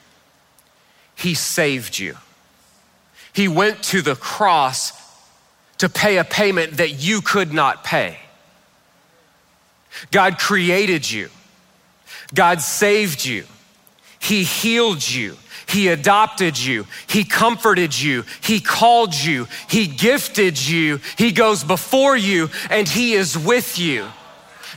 He 1.15 1.35
saved 1.35 1.99
you. 1.99 2.17
He 3.33 3.47
went 3.47 3.83
to 3.85 4.03
the 4.03 4.17
cross 4.17 4.93
to 5.79 5.89
pay 5.89 6.19
a 6.19 6.25
payment 6.25 6.79
that 6.79 6.91
you 6.91 7.21
could 7.21 7.53
not 7.53 7.85
pay. 7.85 8.19
God 10.11 10.39
created 10.39 11.11
you. 11.11 11.31
God 12.35 12.61
saved 12.61 13.25
you. 13.25 13.45
He 14.19 14.45
healed 14.45 15.09
you. 15.09 15.37
He 15.71 15.89
adopted 15.89 16.59
you. 16.59 16.85
He 17.07 17.23
comforted 17.25 17.99
you. 17.99 18.25
He 18.41 18.61
called 18.61 19.15
you. 19.15 19.47
He 19.69 19.87
gifted 19.87 20.61
you. 20.61 21.01
He 21.17 21.31
goes 21.31 21.63
before 21.63 22.17
you 22.17 22.51
and 22.71 22.89
He 22.89 23.13
is 23.13 23.39
with 23.39 23.79
you. 23.79 24.07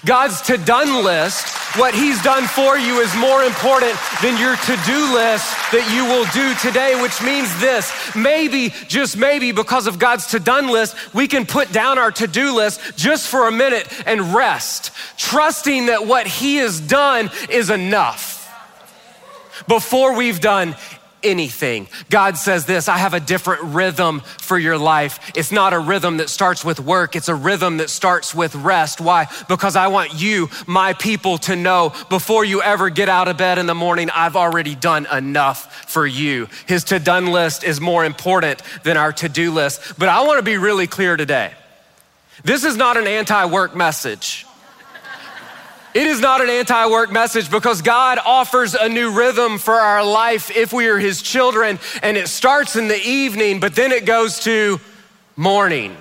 God's 0.06 0.42
to 0.44 0.58
done 0.58 1.04
list, 1.04 1.48
what 1.78 1.96
He's 1.96 2.22
done 2.22 2.46
for 2.46 2.78
you 2.78 3.00
is 3.00 3.16
more 3.16 3.44
important 3.44 3.98
than 4.22 4.38
your 4.38 4.56
to 4.56 4.76
do 4.86 5.14
list 5.16 5.48
that 5.72 5.90
you 5.96 6.06
will 6.06 6.26
do 6.34 6.54
today, 6.62 7.02
which 7.02 7.22
means 7.24 7.50
this 7.60 7.92
maybe, 8.16 8.70
just 8.88 9.18
maybe, 9.18 9.52
because 9.52 9.88
of 9.88 9.98
God's 9.98 10.28
to 10.28 10.40
done 10.40 10.68
list, 10.68 10.96
we 11.14 11.28
can 11.28 11.46
put 11.46 11.72
down 11.72 11.98
our 11.98 12.12
to 12.12 12.28
do 12.28 12.54
list 12.54 12.98
just 12.98 13.30
for 13.30 13.48
a 13.48 13.52
minute 13.52 13.88
and 14.06 14.36
rest, 14.36 14.92
trusting 15.18 15.88
that 15.88 16.06
what 16.06 16.28
He 16.28 16.58
has 16.58 16.80
done 16.80 17.32
is 17.50 17.72
enough 17.72 18.43
before 19.68 20.16
we've 20.16 20.40
done 20.40 20.76
anything. 21.24 21.88
God 22.10 22.38
says 22.38 22.66
this 22.66 22.88
I 22.88 22.98
have 22.98 23.14
a 23.14 23.20
different 23.20 23.64
rhythm 23.64 24.20
for 24.20 24.58
your 24.58 24.78
life. 24.78 25.32
It's 25.36 25.52
not 25.52 25.74
a 25.74 25.80
rhythm 25.80 26.18
that 26.18 26.30
starts 26.30 26.64
with 26.64 26.80
work, 26.80 27.16
it's 27.16 27.30
a 27.30 27.36
rhythm 27.36 27.78
that 27.78 27.90
starts 27.90 28.36
with 28.36 28.54
rest. 28.56 29.02
Why? 29.02 29.28
Because 29.48 29.76
I 29.76 29.88
want 29.88 30.14
you, 30.14 30.50
my 30.68 30.94
people, 30.94 31.38
to 31.40 31.56
know 31.56 31.94
before 32.10 32.46
you 32.46 32.62
ever 32.62 32.90
get 32.90 33.10
out 33.10 33.28
of 33.28 33.38
bed 33.38 33.58
in 33.58 33.66
the 33.66 33.76
morning, 33.76 34.10
I've 34.10 34.36
already 34.36 34.76
done 34.76 35.08
enough 35.12 35.90
for 35.90 36.06
you. 36.06 36.48
His 36.68 36.84
to 36.86 37.00
done 37.00 37.28
list 37.28 37.64
is 37.64 37.80
more 37.80 38.06
important 38.06 38.62
than 38.84 38.98
our 38.98 39.14
to 39.14 39.30
do 39.30 39.52
list. 39.52 39.98
But 39.98 40.10
I 40.10 40.24
want 40.26 40.40
to 40.40 40.44
be 40.44 40.58
really 40.58 40.88
clear 40.88 41.18
today. 41.18 41.54
This 42.44 42.64
is 42.64 42.76
not 42.76 42.98
an 42.98 43.08
anti 43.08 43.46
work 43.46 43.76
message. 43.76 44.46
It 45.94 46.08
is 46.08 46.20
not 46.20 46.42
an 46.42 46.50
anti 46.50 46.88
work 46.88 47.12
message 47.12 47.52
because 47.52 47.84
God 47.84 48.18
offers 48.26 48.74
a 48.74 48.90
new 48.90 49.12
rhythm 49.12 49.60
for 49.60 49.76
our 49.76 50.04
life 50.04 50.50
if 50.50 50.74
we 50.74 50.88
are 50.88 50.98
His 50.98 51.22
children. 51.22 51.80
And 52.02 52.18
it 52.18 52.28
starts 52.30 52.76
in 52.76 52.88
the 52.88 53.00
evening, 53.00 53.60
but 53.60 53.76
then 53.76 53.92
it 53.92 54.06
goes 54.06 54.40
to 54.42 54.80
morning. 55.36 55.96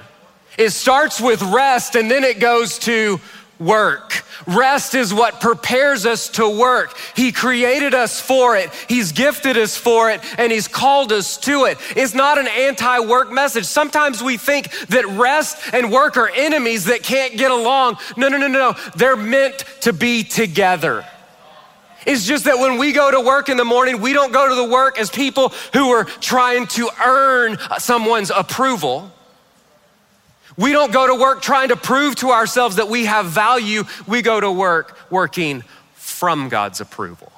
It 0.56 0.70
starts 0.70 1.20
with 1.20 1.42
rest 1.42 1.94
and 1.94 2.10
then 2.10 2.24
it 2.24 2.40
goes 2.40 2.78
to 2.80 3.20
work. 3.58 4.11
Rest 4.46 4.94
is 4.94 5.12
what 5.14 5.40
prepares 5.40 6.06
us 6.06 6.28
to 6.30 6.48
work. 6.48 6.96
He 7.14 7.32
created 7.32 7.94
us 7.94 8.20
for 8.20 8.56
it. 8.56 8.70
He's 8.88 9.12
gifted 9.12 9.56
us 9.56 9.76
for 9.76 10.10
it 10.10 10.20
and 10.38 10.50
he's 10.50 10.68
called 10.68 11.12
us 11.12 11.36
to 11.38 11.64
it. 11.64 11.78
It's 11.96 12.14
not 12.14 12.38
an 12.38 12.48
anti-work 12.48 13.30
message. 13.30 13.64
Sometimes 13.66 14.22
we 14.22 14.36
think 14.36 14.70
that 14.88 15.06
rest 15.06 15.58
and 15.72 15.90
work 15.92 16.16
are 16.16 16.28
enemies 16.28 16.86
that 16.86 17.02
can't 17.02 17.36
get 17.36 17.50
along. 17.50 17.98
No, 18.16 18.28
no, 18.28 18.36
no, 18.36 18.48
no. 18.48 18.74
They're 18.96 19.16
meant 19.16 19.64
to 19.82 19.92
be 19.92 20.24
together. 20.24 21.04
It's 22.04 22.26
just 22.26 22.46
that 22.46 22.58
when 22.58 22.78
we 22.78 22.92
go 22.92 23.10
to 23.10 23.20
work 23.20 23.48
in 23.48 23.56
the 23.56 23.64
morning, 23.64 24.00
we 24.00 24.12
don't 24.12 24.32
go 24.32 24.48
to 24.48 24.54
the 24.54 24.64
work 24.64 24.98
as 24.98 25.08
people 25.10 25.50
who 25.72 25.90
are 25.90 26.04
trying 26.04 26.66
to 26.68 26.90
earn 27.04 27.58
someone's 27.78 28.30
approval. 28.30 29.10
We 30.56 30.72
don't 30.72 30.92
go 30.92 31.06
to 31.06 31.14
work 31.14 31.42
trying 31.42 31.68
to 31.68 31.76
prove 31.76 32.16
to 32.16 32.30
ourselves 32.30 32.76
that 32.76 32.88
we 32.88 33.06
have 33.06 33.26
value. 33.26 33.84
We 34.06 34.22
go 34.22 34.40
to 34.40 34.50
work 34.50 34.98
working 35.10 35.62
from 35.94 36.48
God's 36.48 36.80
approval. 36.80 37.32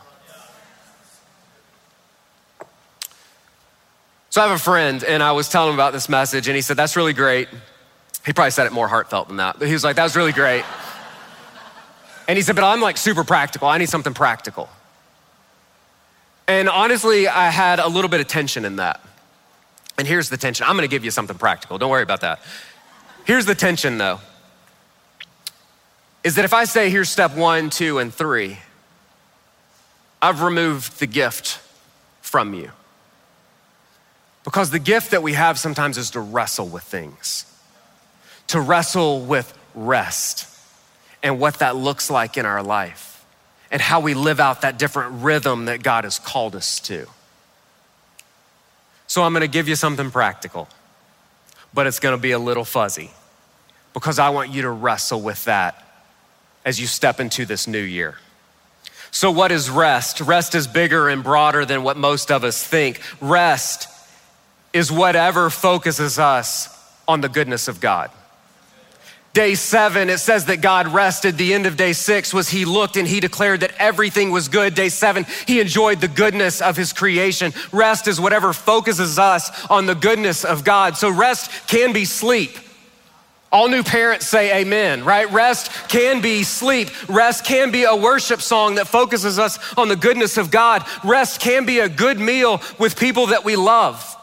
So 4.30 4.40
I 4.40 4.48
have 4.48 4.56
a 4.56 4.60
friend, 4.60 5.04
and 5.04 5.22
I 5.22 5.30
was 5.30 5.48
telling 5.48 5.68
him 5.68 5.76
about 5.76 5.92
this 5.92 6.08
message, 6.08 6.48
and 6.48 6.56
he 6.56 6.60
said, 6.60 6.76
That's 6.76 6.96
really 6.96 7.12
great. 7.12 7.48
He 8.26 8.32
probably 8.32 8.50
said 8.50 8.66
it 8.66 8.72
more 8.72 8.88
heartfelt 8.88 9.28
than 9.28 9.36
that, 9.36 9.60
but 9.60 9.68
he 9.68 9.74
was 9.74 9.84
like, 9.84 9.94
That 9.94 10.02
was 10.02 10.16
really 10.16 10.32
great. 10.32 10.64
And 12.26 12.38
he 12.38 12.42
said, 12.42 12.56
But 12.56 12.64
I'm 12.64 12.80
like 12.80 12.96
super 12.96 13.22
practical. 13.22 13.68
I 13.68 13.76
need 13.76 13.90
something 13.90 14.14
practical. 14.14 14.70
And 16.48 16.68
honestly, 16.68 17.28
I 17.28 17.50
had 17.50 17.78
a 17.78 17.86
little 17.86 18.08
bit 18.08 18.20
of 18.20 18.26
tension 18.26 18.64
in 18.64 18.76
that. 18.76 19.00
And 19.98 20.08
here's 20.08 20.30
the 20.30 20.36
tension 20.36 20.66
I'm 20.66 20.74
gonna 20.74 20.88
give 20.88 21.04
you 21.04 21.10
something 21.10 21.36
practical. 21.36 21.78
Don't 21.78 21.90
worry 21.90 22.02
about 22.02 22.22
that. 22.22 22.40
Here's 23.24 23.46
the 23.46 23.54
tension 23.54 23.98
though 23.98 24.20
is 26.22 26.36
that 26.36 26.44
if 26.46 26.54
I 26.54 26.64
say 26.64 26.88
here's 26.88 27.10
step 27.10 27.36
one, 27.36 27.68
two, 27.68 27.98
and 27.98 28.12
three, 28.12 28.58
I've 30.22 30.40
removed 30.40 30.98
the 30.98 31.06
gift 31.06 31.60
from 32.22 32.54
you. 32.54 32.70
Because 34.42 34.70
the 34.70 34.78
gift 34.78 35.10
that 35.10 35.22
we 35.22 35.34
have 35.34 35.58
sometimes 35.58 35.98
is 35.98 36.10
to 36.10 36.20
wrestle 36.20 36.66
with 36.66 36.82
things, 36.82 37.44
to 38.48 38.60
wrestle 38.60 39.20
with 39.20 39.56
rest 39.74 40.48
and 41.22 41.38
what 41.38 41.58
that 41.58 41.76
looks 41.76 42.10
like 42.10 42.38
in 42.38 42.46
our 42.46 42.62
life 42.62 43.24
and 43.70 43.82
how 43.82 44.00
we 44.00 44.14
live 44.14 44.40
out 44.40 44.62
that 44.62 44.78
different 44.78 45.22
rhythm 45.22 45.66
that 45.66 45.82
God 45.82 46.04
has 46.04 46.18
called 46.18 46.56
us 46.56 46.80
to. 46.80 47.06
So 49.06 49.22
I'm 49.22 49.32
gonna 49.34 49.46
give 49.46 49.68
you 49.68 49.76
something 49.76 50.10
practical. 50.10 50.68
But 51.74 51.86
it's 51.86 52.00
gonna 52.00 52.16
be 52.16 52.30
a 52.30 52.38
little 52.38 52.64
fuzzy 52.64 53.10
because 53.92 54.18
I 54.18 54.30
want 54.30 54.50
you 54.50 54.62
to 54.62 54.70
wrestle 54.70 55.20
with 55.20 55.44
that 55.44 55.84
as 56.64 56.80
you 56.80 56.86
step 56.86 57.20
into 57.20 57.44
this 57.44 57.66
new 57.66 57.80
year. 57.80 58.16
So, 59.10 59.30
what 59.30 59.52
is 59.52 59.70
rest? 59.70 60.20
Rest 60.20 60.54
is 60.54 60.66
bigger 60.66 61.08
and 61.08 61.22
broader 61.22 61.64
than 61.64 61.82
what 61.82 61.96
most 61.96 62.32
of 62.32 62.42
us 62.42 62.64
think. 62.64 63.00
Rest 63.20 63.88
is 64.72 64.90
whatever 64.90 65.50
focuses 65.50 66.18
us 66.18 66.68
on 67.06 67.20
the 67.20 67.28
goodness 67.28 67.68
of 67.68 67.80
God. 67.80 68.10
Day 69.34 69.56
seven, 69.56 70.10
it 70.10 70.18
says 70.18 70.44
that 70.44 70.60
God 70.60 70.86
rested. 70.86 71.36
The 71.36 71.54
end 71.54 71.66
of 71.66 71.76
day 71.76 71.92
six 71.92 72.32
was 72.32 72.48
he 72.48 72.64
looked 72.64 72.96
and 72.96 73.06
he 73.06 73.18
declared 73.18 73.60
that 73.60 73.74
everything 73.80 74.30
was 74.30 74.46
good. 74.46 74.76
Day 74.76 74.88
seven, 74.88 75.26
he 75.48 75.58
enjoyed 75.58 76.00
the 76.00 76.06
goodness 76.06 76.60
of 76.62 76.76
his 76.76 76.92
creation. 76.92 77.52
Rest 77.72 78.06
is 78.06 78.20
whatever 78.20 78.52
focuses 78.52 79.18
us 79.18 79.66
on 79.66 79.86
the 79.86 79.96
goodness 79.96 80.44
of 80.44 80.62
God. 80.62 80.96
So 80.96 81.10
rest 81.10 81.50
can 81.66 81.92
be 81.92 82.04
sleep. 82.04 82.56
All 83.50 83.68
new 83.68 83.82
parents 83.82 84.28
say 84.28 84.60
amen, 84.60 85.04
right? 85.04 85.30
Rest 85.32 85.88
can 85.88 86.20
be 86.20 86.44
sleep. 86.44 86.90
Rest 87.08 87.44
can 87.44 87.72
be 87.72 87.82
a 87.84 87.96
worship 87.96 88.40
song 88.40 88.76
that 88.76 88.86
focuses 88.86 89.40
us 89.40 89.58
on 89.76 89.88
the 89.88 89.96
goodness 89.96 90.36
of 90.36 90.52
God. 90.52 90.84
Rest 91.02 91.40
can 91.40 91.66
be 91.66 91.80
a 91.80 91.88
good 91.88 92.20
meal 92.20 92.62
with 92.78 92.96
people 92.96 93.26
that 93.26 93.44
we 93.44 93.56
love. 93.56 94.16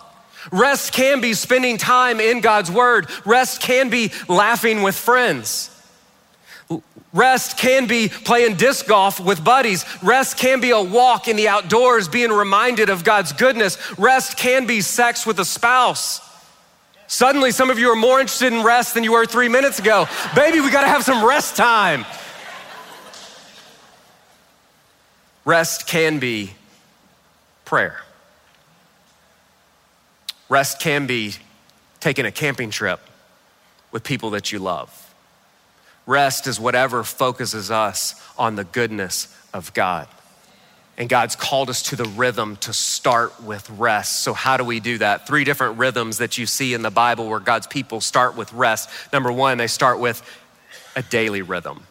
Rest 0.52 0.94
can 0.94 1.22
be 1.22 1.34
spending 1.34 1.78
time 1.78 2.20
in 2.20 2.42
God's 2.42 2.72
word. 2.72 3.08
Rest 3.26 3.62
can 3.62 3.90
be 3.90 4.12
laughing 4.28 4.82
with 4.82 4.96
friends. 4.96 5.70
Rest 7.14 7.58
can 7.58 7.88
be 7.88 8.08
playing 8.08 8.56
disc 8.56 8.88
golf 8.88 9.20
with 9.20 9.44
buddies. 9.44 9.86
Rest 10.02 10.38
can 10.38 10.62
be 10.62 10.70
a 10.70 10.82
walk 10.82 11.28
in 11.28 11.36
the 11.36 11.50
outdoors, 11.50 12.08
being 12.08 12.32
reminded 12.32 12.90
of 12.90 13.04
God's 13.04 13.34
goodness. 13.34 13.78
Rest 14.00 14.38
can 14.38 14.66
be 14.66 14.80
sex 14.82 15.26
with 15.26 15.40
a 15.40 15.46
spouse. 15.46 16.22
Suddenly, 17.08 17.52
some 17.52 17.70
of 17.70 17.78
you 17.78 17.90
are 17.90 17.96
more 17.98 18.22
interested 18.22 18.54
in 18.54 18.64
rest 18.64 18.94
than 18.94 19.04
you 19.04 19.12
were 19.12 19.26
three 19.26 19.50
minutes 19.50 19.80
ago. 19.80 20.08
Baby, 20.34 20.62
we 20.62 20.72
gotta 20.72 20.88
have 20.88 21.04
some 21.04 21.26
rest 21.26 21.58
time. 21.58 22.06
Rest 25.44 25.88
can 25.88 26.20
be 26.20 26.52
prayer. 27.66 28.00
Rest 30.52 30.82
can 30.82 31.08
be 31.08 31.34
taking 32.02 32.26
a 32.26 32.32
camping 32.32 32.72
trip 32.72 33.00
with 33.94 34.04
people 34.04 34.32
that 34.32 34.52
you 34.52 34.60
love. 34.60 35.16
Rest 36.06 36.46
is 36.46 36.60
whatever 36.60 37.06
focuses 37.06 37.72
us 37.72 38.22
on 38.38 38.58
the 38.58 38.66
goodness 38.66 39.34
of 39.54 39.74
God. 39.74 40.10
And 40.98 41.08
God's 41.08 41.38
called 41.38 41.70
us 41.70 41.82
to 41.84 41.96
the 41.96 42.04
rhythm 42.04 42.58
to 42.58 42.74
start 42.74 43.42
with 43.42 43.70
rest. 43.70 44.24
So, 44.24 44.34
how 44.34 44.58
do 44.58 44.66
we 44.66 44.82
do 44.82 44.98
that? 44.98 45.26
Three 45.26 45.46
different 45.46 45.78
rhythms 45.78 46.18
that 46.18 46.38
you 46.38 46.46
see 46.46 46.74
in 46.74 46.82
the 46.82 46.92
Bible 46.92 47.30
where 47.30 47.40
God's 47.40 47.68
people 47.68 48.02
start 48.02 48.36
with 48.36 48.52
rest. 48.52 48.90
Number 49.14 49.32
one, 49.32 49.58
they 49.58 49.68
start 49.68 50.00
with 50.00 50.22
a 50.98 51.02
daily 51.02 51.44
rhythm. 51.44 51.84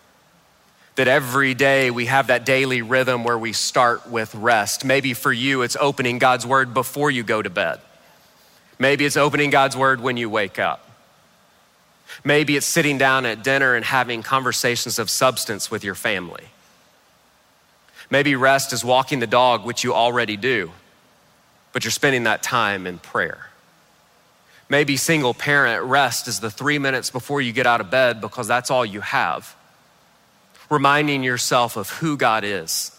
That 0.96 1.08
every 1.08 1.54
day 1.54 1.90
we 1.90 2.06
have 2.06 2.26
that 2.26 2.44
daily 2.44 2.82
rhythm 2.82 3.24
where 3.24 3.38
we 3.38 3.54
start 3.54 4.06
with 4.10 4.34
rest. 4.34 4.84
Maybe 4.84 5.14
for 5.14 5.32
you, 5.32 5.62
it's 5.62 5.78
opening 5.80 6.18
God's 6.18 6.44
word 6.44 6.74
before 6.74 7.10
you 7.10 7.22
go 7.22 7.40
to 7.40 7.48
bed. 7.48 7.80
Maybe 8.80 9.04
it's 9.04 9.18
opening 9.18 9.50
God's 9.50 9.76
word 9.76 10.00
when 10.00 10.16
you 10.16 10.30
wake 10.30 10.58
up. 10.58 10.90
Maybe 12.24 12.56
it's 12.56 12.66
sitting 12.66 12.96
down 12.96 13.26
at 13.26 13.44
dinner 13.44 13.74
and 13.74 13.84
having 13.84 14.22
conversations 14.22 14.98
of 14.98 15.10
substance 15.10 15.70
with 15.70 15.84
your 15.84 15.94
family. 15.94 16.44
Maybe 18.08 18.34
rest 18.34 18.72
is 18.72 18.84
walking 18.84 19.20
the 19.20 19.26
dog, 19.26 19.64
which 19.64 19.84
you 19.84 19.94
already 19.94 20.36
do, 20.36 20.72
but 21.72 21.84
you're 21.84 21.92
spending 21.92 22.24
that 22.24 22.42
time 22.42 22.86
in 22.86 22.98
prayer. 22.98 23.50
Maybe 24.70 24.96
single 24.96 25.34
parent 25.34 25.84
rest 25.84 26.26
is 26.26 26.40
the 26.40 26.50
three 26.50 26.78
minutes 26.78 27.10
before 27.10 27.42
you 27.42 27.52
get 27.52 27.66
out 27.66 27.80
of 27.82 27.90
bed 27.90 28.20
because 28.20 28.48
that's 28.48 28.70
all 28.70 28.86
you 28.86 29.02
have. 29.02 29.54
Reminding 30.70 31.22
yourself 31.22 31.76
of 31.76 31.90
who 31.90 32.16
God 32.16 32.44
is 32.44 32.96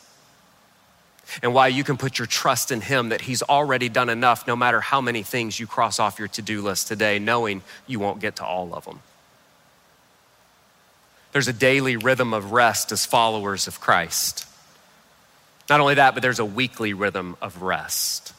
and 1.41 1.53
why 1.53 1.67
you 1.67 1.83
can 1.83 1.97
put 1.97 2.19
your 2.19 2.25
trust 2.25 2.71
in 2.71 2.81
Him 2.81 3.09
that 3.09 3.21
He's 3.21 3.43
already 3.43 3.89
done 3.89 4.09
enough 4.09 4.47
no 4.47 4.55
matter 4.55 4.81
how 4.81 5.01
many 5.01 5.23
things 5.23 5.59
you 5.59 5.67
cross 5.67 5.99
off 5.99 6.19
your 6.19 6.27
to 6.29 6.41
do 6.41 6.61
list 6.61 6.87
today, 6.87 7.19
knowing 7.19 7.61
you 7.87 7.99
won't 7.99 8.19
get 8.19 8.37
to 8.37 8.45
all 8.45 8.73
of 8.73 8.85
them. 8.85 8.99
There's 11.31 11.47
a 11.47 11.53
daily 11.53 11.95
rhythm 11.95 12.33
of 12.33 12.51
rest 12.51 12.91
as 12.91 13.05
followers 13.05 13.67
of 13.67 13.79
Christ. 13.79 14.45
Not 15.69 15.79
only 15.79 15.95
that, 15.95 16.13
but 16.13 16.21
there's 16.21 16.39
a 16.39 16.45
weekly 16.45 16.93
rhythm 16.93 17.37
of 17.41 17.61
rest. 17.61 18.33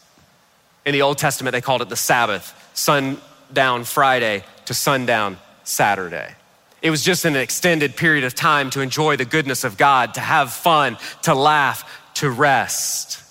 In 0.84 0.92
the 0.92 1.02
Old 1.02 1.18
Testament, 1.18 1.52
they 1.52 1.60
called 1.60 1.80
it 1.80 1.88
the 1.88 1.96
Sabbath, 1.96 2.52
sundown 2.74 3.84
Friday 3.84 4.44
to 4.66 4.74
sundown 4.74 5.38
Saturday. 5.64 6.34
It 6.82 6.90
was 6.90 7.02
just 7.02 7.24
an 7.24 7.36
extended 7.36 7.96
period 7.96 8.24
of 8.24 8.34
time 8.34 8.68
to 8.70 8.80
enjoy 8.80 9.16
the 9.16 9.24
goodness 9.24 9.62
of 9.62 9.76
God, 9.78 10.14
to 10.14 10.20
have 10.20 10.52
fun, 10.52 10.98
to 11.22 11.34
laugh, 11.34 11.88
to 12.14 12.30
rest. 12.30 13.22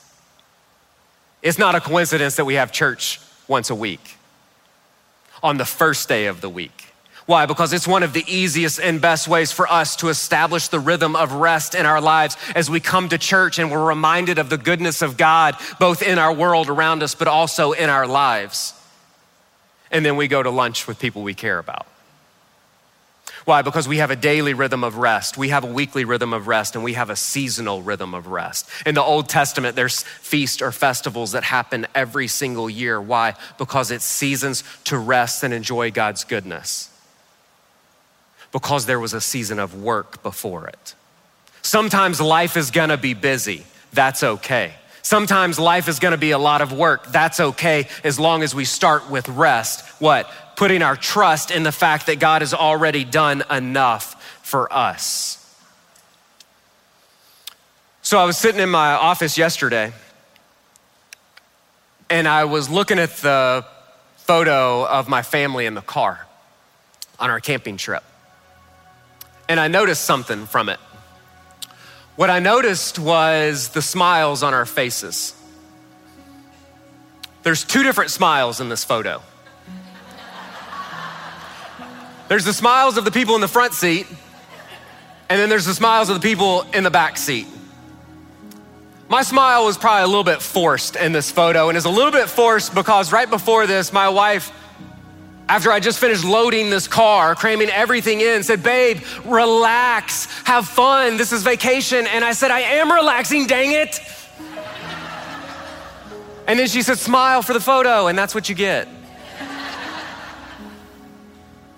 It's 1.41 1.57
not 1.57 1.75
a 1.75 1.81
coincidence 1.81 2.35
that 2.35 2.45
we 2.45 2.55
have 2.55 2.71
church 2.71 3.19
once 3.47 3.69
a 3.69 3.75
week 3.75 4.17
on 5.43 5.57
the 5.57 5.65
first 5.65 6.07
day 6.07 6.27
of 6.27 6.41
the 6.41 6.49
week. 6.49 6.91
Why? 7.25 7.45
Because 7.45 7.71
it's 7.71 7.87
one 7.87 8.03
of 8.03 8.13
the 8.13 8.25
easiest 8.27 8.79
and 8.79 8.99
best 8.99 9.27
ways 9.27 9.51
for 9.51 9.71
us 9.71 9.95
to 9.97 10.09
establish 10.09 10.67
the 10.67 10.79
rhythm 10.79 11.15
of 11.15 11.33
rest 11.33 11.75
in 11.75 11.85
our 11.85 12.01
lives 12.01 12.35
as 12.55 12.69
we 12.69 12.79
come 12.79 13.09
to 13.09 13.17
church 13.17 13.59
and 13.59 13.71
we're 13.71 13.85
reminded 13.85 14.37
of 14.37 14.49
the 14.49 14.57
goodness 14.57 15.01
of 15.01 15.17
God, 15.17 15.55
both 15.79 16.01
in 16.01 16.17
our 16.17 16.33
world 16.33 16.69
around 16.69 17.03
us, 17.03 17.15
but 17.15 17.27
also 17.27 17.71
in 17.71 17.89
our 17.89 18.07
lives. 18.07 18.73
And 19.91 20.05
then 20.05 20.15
we 20.15 20.27
go 20.27 20.41
to 20.41 20.49
lunch 20.49 20.87
with 20.87 20.99
people 20.99 21.21
we 21.21 21.33
care 21.33 21.59
about. 21.59 21.85
Why? 23.45 23.61
Because 23.63 23.87
we 23.87 23.97
have 23.97 24.11
a 24.11 24.15
daily 24.15 24.53
rhythm 24.53 24.83
of 24.83 24.97
rest, 24.97 25.37
we 25.37 25.49
have 25.49 25.63
a 25.63 25.67
weekly 25.67 26.05
rhythm 26.05 26.31
of 26.33 26.47
rest, 26.47 26.75
and 26.75 26.83
we 26.83 26.93
have 26.93 27.09
a 27.09 27.15
seasonal 27.15 27.81
rhythm 27.81 28.13
of 28.13 28.27
rest. 28.27 28.69
In 28.85 28.95
the 28.95 29.01
Old 29.01 29.29
Testament, 29.29 29.75
there's 29.75 30.03
feasts 30.03 30.61
or 30.61 30.71
festivals 30.71 31.31
that 31.31 31.43
happen 31.43 31.87
every 31.95 32.27
single 32.27 32.69
year. 32.69 33.01
Why? 33.01 33.33
Because 33.57 33.89
it's 33.89 34.05
seasons 34.05 34.63
to 34.85 34.97
rest 34.97 35.43
and 35.43 35.53
enjoy 35.53 35.91
God's 35.91 36.23
goodness. 36.23 36.89
Because 38.51 38.85
there 38.85 38.99
was 38.99 39.13
a 39.13 39.21
season 39.21 39.59
of 39.59 39.81
work 39.81 40.21
before 40.21 40.67
it. 40.67 40.95
Sometimes 41.61 42.19
life 42.19 42.57
is 42.57 42.69
gonna 42.69 42.97
be 42.97 43.13
busy. 43.13 43.65
That's 43.93 44.23
okay. 44.23 44.73
Sometimes 45.03 45.57
life 45.57 45.87
is 45.87 45.99
gonna 45.99 46.17
be 46.17 46.31
a 46.31 46.37
lot 46.37 46.61
of 46.61 46.73
work. 46.73 47.07
That's 47.07 47.39
okay 47.39 47.87
as 48.03 48.19
long 48.19 48.43
as 48.43 48.53
we 48.53 48.65
start 48.65 49.09
with 49.09 49.27
rest. 49.29 49.85
What? 49.99 50.29
Putting 50.61 50.83
our 50.83 50.95
trust 50.95 51.49
in 51.49 51.63
the 51.63 51.71
fact 51.71 52.05
that 52.05 52.19
God 52.19 52.43
has 52.43 52.53
already 52.53 53.03
done 53.03 53.43
enough 53.49 54.39
for 54.43 54.71
us. 54.71 55.39
So 58.03 58.19
I 58.19 58.25
was 58.25 58.37
sitting 58.37 58.61
in 58.61 58.69
my 58.69 58.93
office 58.93 59.39
yesterday 59.39 59.91
and 62.11 62.27
I 62.27 62.45
was 62.45 62.69
looking 62.69 62.99
at 62.99 63.09
the 63.17 63.65
photo 64.17 64.85
of 64.85 65.09
my 65.09 65.23
family 65.23 65.65
in 65.65 65.73
the 65.73 65.81
car 65.81 66.27
on 67.19 67.31
our 67.31 67.39
camping 67.39 67.77
trip. 67.77 68.03
And 69.49 69.59
I 69.59 69.67
noticed 69.67 70.03
something 70.03 70.45
from 70.45 70.69
it. 70.69 70.79
What 72.15 72.29
I 72.29 72.37
noticed 72.37 72.99
was 72.99 73.69
the 73.69 73.81
smiles 73.81 74.43
on 74.43 74.53
our 74.53 74.67
faces. 74.67 75.33
There's 77.41 77.63
two 77.63 77.81
different 77.81 78.11
smiles 78.11 78.61
in 78.61 78.69
this 78.69 78.83
photo. 78.83 79.23
There's 82.31 82.45
the 82.45 82.53
smiles 82.53 82.95
of 82.95 83.03
the 83.03 83.11
people 83.11 83.35
in 83.35 83.41
the 83.41 83.47
front 83.49 83.73
seat, 83.73 84.07
and 85.27 85.37
then 85.37 85.49
there's 85.49 85.65
the 85.65 85.73
smiles 85.73 86.07
of 86.07 86.15
the 86.15 86.21
people 86.21 86.65
in 86.73 86.85
the 86.85 86.89
back 86.89 87.17
seat. 87.17 87.45
My 89.09 89.21
smile 89.21 89.65
was 89.65 89.77
probably 89.77 90.03
a 90.03 90.07
little 90.07 90.23
bit 90.23 90.41
forced 90.41 90.95
in 90.95 91.11
this 91.11 91.29
photo, 91.29 91.67
and 91.67 91.77
is 91.77 91.83
a 91.83 91.89
little 91.89 92.13
bit 92.13 92.29
forced 92.29 92.73
because 92.73 93.11
right 93.11 93.29
before 93.29 93.67
this, 93.67 93.91
my 93.91 94.07
wife, 94.07 94.49
after 95.49 95.73
I 95.73 95.81
just 95.81 95.99
finished 95.99 96.23
loading 96.23 96.69
this 96.69 96.87
car, 96.87 97.35
cramming 97.35 97.67
everything 97.67 98.21
in, 98.21 98.43
said, 98.43 98.63
Babe, 98.63 99.01
relax, 99.25 100.27
have 100.45 100.65
fun, 100.65 101.17
this 101.17 101.33
is 101.33 101.43
vacation. 101.43 102.07
And 102.07 102.23
I 102.23 102.31
said, 102.31 102.49
I 102.49 102.61
am 102.61 102.89
relaxing, 102.89 103.45
dang 103.45 103.73
it. 103.73 103.99
And 106.47 106.57
then 106.57 106.69
she 106.69 106.81
said, 106.81 106.97
Smile 106.97 107.41
for 107.41 107.51
the 107.51 107.59
photo, 107.59 108.07
and 108.07 108.17
that's 108.17 108.33
what 108.33 108.47
you 108.47 108.55
get. 108.55 108.87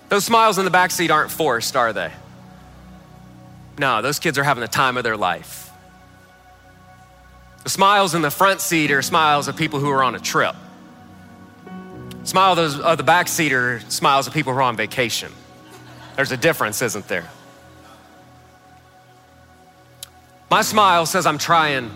Those 0.08 0.24
smiles 0.24 0.58
in 0.58 0.64
the 0.64 0.70
back 0.70 0.90
seat 0.90 1.10
aren't 1.10 1.30
forced, 1.30 1.76
are 1.76 1.92
they? 1.92 2.12
No, 3.78 4.02
those 4.02 4.18
kids 4.18 4.38
are 4.38 4.44
having 4.44 4.60
the 4.60 4.68
time 4.68 4.96
of 4.96 5.04
their 5.04 5.16
life. 5.16 5.70
The 7.64 7.70
smiles 7.70 8.14
in 8.14 8.22
the 8.22 8.30
front 8.30 8.60
seat 8.60 8.90
are 8.90 9.02
smiles 9.02 9.48
of 9.48 9.56
people 9.56 9.80
who 9.80 9.90
are 9.90 10.02
on 10.02 10.14
a 10.14 10.20
trip. 10.20 10.54
Smile 12.24 12.54
those, 12.54 12.78
of 12.78 12.96
the 12.98 13.04
back 13.04 13.28
seat 13.28 13.52
are 13.52 13.80
smiles 13.88 14.26
of 14.26 14.34
people 14.34 14.52
who 14.52 14.58
are 14.58 14.62
on 14.62 14.76
vacation. 14.76 15.32
There's 16.16 16.30
a 16.30 16.36
difference, 16.36 16.80
isn't 16.82 17.08
there? 17.08 17.28
My 20.50 20.62
smile 20.62 21.06
says 21.06 21.26
I'm 21.26 21.38
trying 21.38 21.90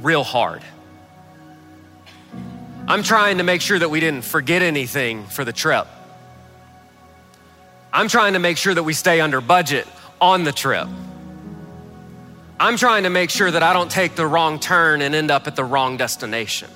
real 0.00 0.24
hard. 0.24 0.62
I'm 2.88 3.02
trying 3.02 3.38
to 3.38 3.44
make 3.44 3.60
sure 3.60 3.78
that 3.78 3.88
we 3.88 4.00
didn't 4.00 4.24
forget 4.24 4.60
anything 4.60 5.24
for 5.26 5.44
the 5.44 5.52
trip. 5.52 5.86
I'm 7.92 8.08
trying 8.08 8.32
to 8.32 8.38
make 8.38 8.56
sure 8.56 8.72
that 8.74 8.82
we 8.82 8.94
stay 8.94 9.20
under 9.20 9.40
budget 9.40 9.86
on 10.20 10.44
the 10.44 10.52
trip. 10.52 10.88
I'm 12.58 12.76
trying 12.76 13.02
to 13.02 13.10
make 13.10 13.28
sure 13.28 13.50
that 13.50 13.62
I 13.62 13.72
don't 13.72 13.90
take 13.90 14.14
the 14.14 14.26
wrong 14.26 14.60
turn 14.60 15.02
and 15.02 15.14
end 15.14 15.30
up 15.30 15.46
at 15.46 15.56
the 15.56 15.64
wrong 15.64 15.96
destination. 15.96 16.70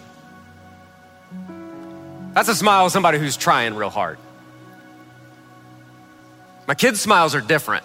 That's 2.34 2.48
a 2.48 2.54
smile 2.54 2.86
of 2.86 2.92
somebody 2.92 3.18
who's 3.18 3.36
trying 3.36 3.74
real 3.74 3.88
hard. 3.88 4.18
My 6.66 6.74
kids' 6.74 7.00
smiles 7.00 7.34
are 7.34 7.40
different. 7.40 7.84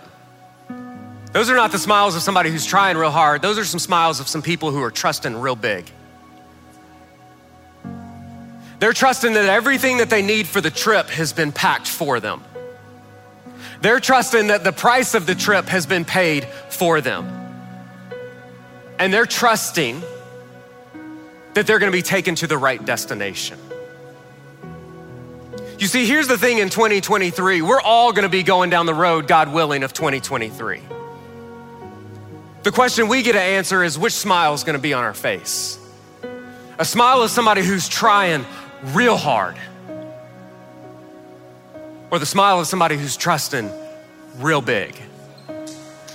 Those 1.32 1.50
are 1.50 1.56
not 1.56 1.72
the 1.72 1.80
smiles 1.80 2.16
of 2.16 2.22
somebody 2.22 2.50
who's 2.50 2.66
trying 2.66 2.98
real 2.98 3.12
hard. 3.12 3.42
Those 3.42 3.58
are 3.58 3.64
some 3.64 3.80
smiles 3.80 4.20
of 4.20 4.28
some 4.28 4.42
people 4.42 4.72
who 4.72 4.82
are 4.82 4.92
trusting 4.92 5.38
real 5.38 5.56
big. 5.56 5.90
They're 8.80 8.94
trusting 8.94 9.34
that 9.34 9.46
everything 9.46 9.98
that 9.98 10.10
they 10.10 10.24
need 10.24 10.48
for 10.48 10.60
the 10.60 10.72
trip 10.72 11.08
has 11.10 11.32
been 11.32 11.52
packed 11.52 11.88
for 11.88 12.20
them. 12.20 12.44
They're 13.82 14.00
trusting 14.00 14.48
that 14.48 14.64
the 14.64 14.72
price 14.72 15.16
of 15.16 15.26
the 15.26 15.36
trip 15.36 15.66
has 15.66 15.86
been 15.86 16.06
paid 16.06 16.46
for 16.70 17.02
them. 17.02 17.28
And 19.00 19.12
they're 19.12 19.26
trusting 19.26 20.04
that 21.56 21.68
they're 21.68 21.80
gonna 21.80 21.92
be 21.92 22.04
taken 22.04 22.36
to 22.36 22.48
the 22.48 22.58
right 22.58 22.84
destination. 22.84 23.58
You 25.80 25.88
see, 25.88 26.06
here's 26.06 26.28
the 26.28 26.38
thing 26.38 26.60
in 26.60 26.70
2023 26.70 27.64
we're 27.64 27.82
all 27.82 28.14
gonna 28.14 28.30
be 28.30 28.44
going 28.44 28.70
down 28.70 28.86
the 28.86 28.94
road, 28.94 29.28
God 29.28 29.52
willing, 29.52 29.82
of 29.82 29.94
2023. 29.94 30.82
The 32.62 32.72
question 32.72 33.08
we 33.08 33.24
get 33.24 33.34
to 33.34 33.42
answer 33.42 33.84
is 33.84 33.98
which 33.98 34.14
smile 34.14 34.54
is 34.54 34.64
gonna 34.64 34.78
be 34.78 34.94
on 34.94 35.04
our 35.04 35.16
face? 35.16 35.80
A 36.78 36.86
smile 36.86 37.24
is 37.24 37.32
somebody 37.32 37.64
who's 37.64 37.90
trying 37.90 38.46
real 38.94 39.18
hard, 39.18 39.56
or 42.12 42.20
the 42.20 42.26
smile 42.26 42.60
of 42.60 42.68
somebody 42.68 42.98
who's 42.98 43.16
trusting 43.16 43.72
real 44.38 44.62
big, 44.62 44.96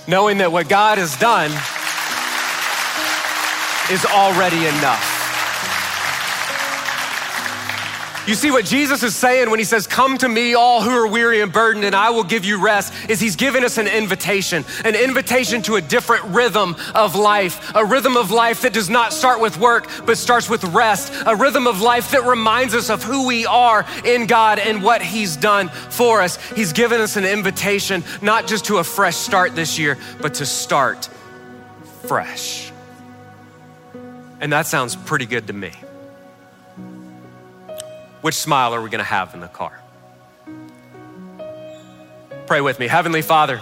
knowing 0.07 0.37
that 0.37 0.51
what 0.51 0.69
God 0.69 0.97
has 0.99 1.17
done 1.17 1.51
is 3.91 4.05
already 4.05 4.67
enough. 4.67 5.16
You 8.27 8.35
see, 8.35 8.51
what 8.51 8.65
Jesus 8.65 9.03
is 9.03 9.15
saying 9.15 9.49
when 9.49 9.57
he 9.57 9.63
says, 9.63 9.87
Come 9.87 10.17
to 10.17 10.27
me, 10.27 10.53
all 10.53 10.81
who 10.81 10.89
are 10.89 11.07
weary 11.07 11.39
and 11.39 11.51
burdened, 11.51 11.85
and 11.85 11.95
I 11.95 12.09
will 12.09 12.25
give 12.25 12.43
you 12.43 12.61
rest, 12.61 12.93
is 13.09 13.21
he's 13.21 13.37
giving 13.37 13.63
us 13.63 13.77
an 13.77 13.87
invitation, 13.87 14.65
an 14.83 14.95
invitation 14.95 15.61
to 15.61 15.75
a 15.75 15.81
different 15.81 16.25
rhythm 16.25 16.75
of 16.93 17.15
life, 17.15 17.73
a 17.73 17.85
rhythm 17.85 18.17
of 18.17 18.29
life 18.29 18.63
that 18.63 18.73
does 18.73 18.89
not 18.89 19.13
start 19.13 19.39
with 19.39 19.57
work, 19.57 19.89
but 20.05 20.17
starts 20.17 20.49
with 20.49 20.61
rest, 20.65 21.13
a 21.25 21.37
rhythm 21.37 21.67
of 21.67 21.79
life 21.79 22.11
that 22.11 22.25
reminds 22.25 22.75
us 22.75 22.89
of 22.89 23.01
who 23.01 23.25
we 23.25 23.45
are 23.45 23.85
in 24.03 24.27
God 24.27 24.59
and 24.59 24.83
what 24.83 25.01
he's 25.01 25.37
done 25.37 25.69
for 25.69 26.21
us. 26.21 26.35
He's 26.51 26.73
given 26.73 26.99
us 26.99 27.15
an 27.15 27.23
invitation, 27.23 28.03
not 28.21 28.45
just 28.45 28.65
to 28.65 28.79
a 28.79 28.83
fresh 28.83 29.15
start 29.15 29.55
this 29.55 29.79
year, 29.79 29.97
but 30.19 30.33
to 30.35 30.45
start 30.45 31.09
fresh. 32.07 32.73
And 34.41 34.51
that 34.51 34.67
sounds 34.67 34.97
pretty 34.97 35.27
good 35.27 35.47
to 35.47 35.53
me. 35.53 35.71
Which 38.21 38.35
smile 38.35 38.73
are 38.73 38.81
we 38.81 38.89
going 38.89 38.99
to 38.99 39.05
have 39.05 39.33
in 39.33 39.39
the 39.39 39.47
car? 39.47 39.79
Pray 42.47 42.61
with 42.61 42.79
me. 42.79 42.87
Heavenly 42.87 43.21
Father, 43.21 43.61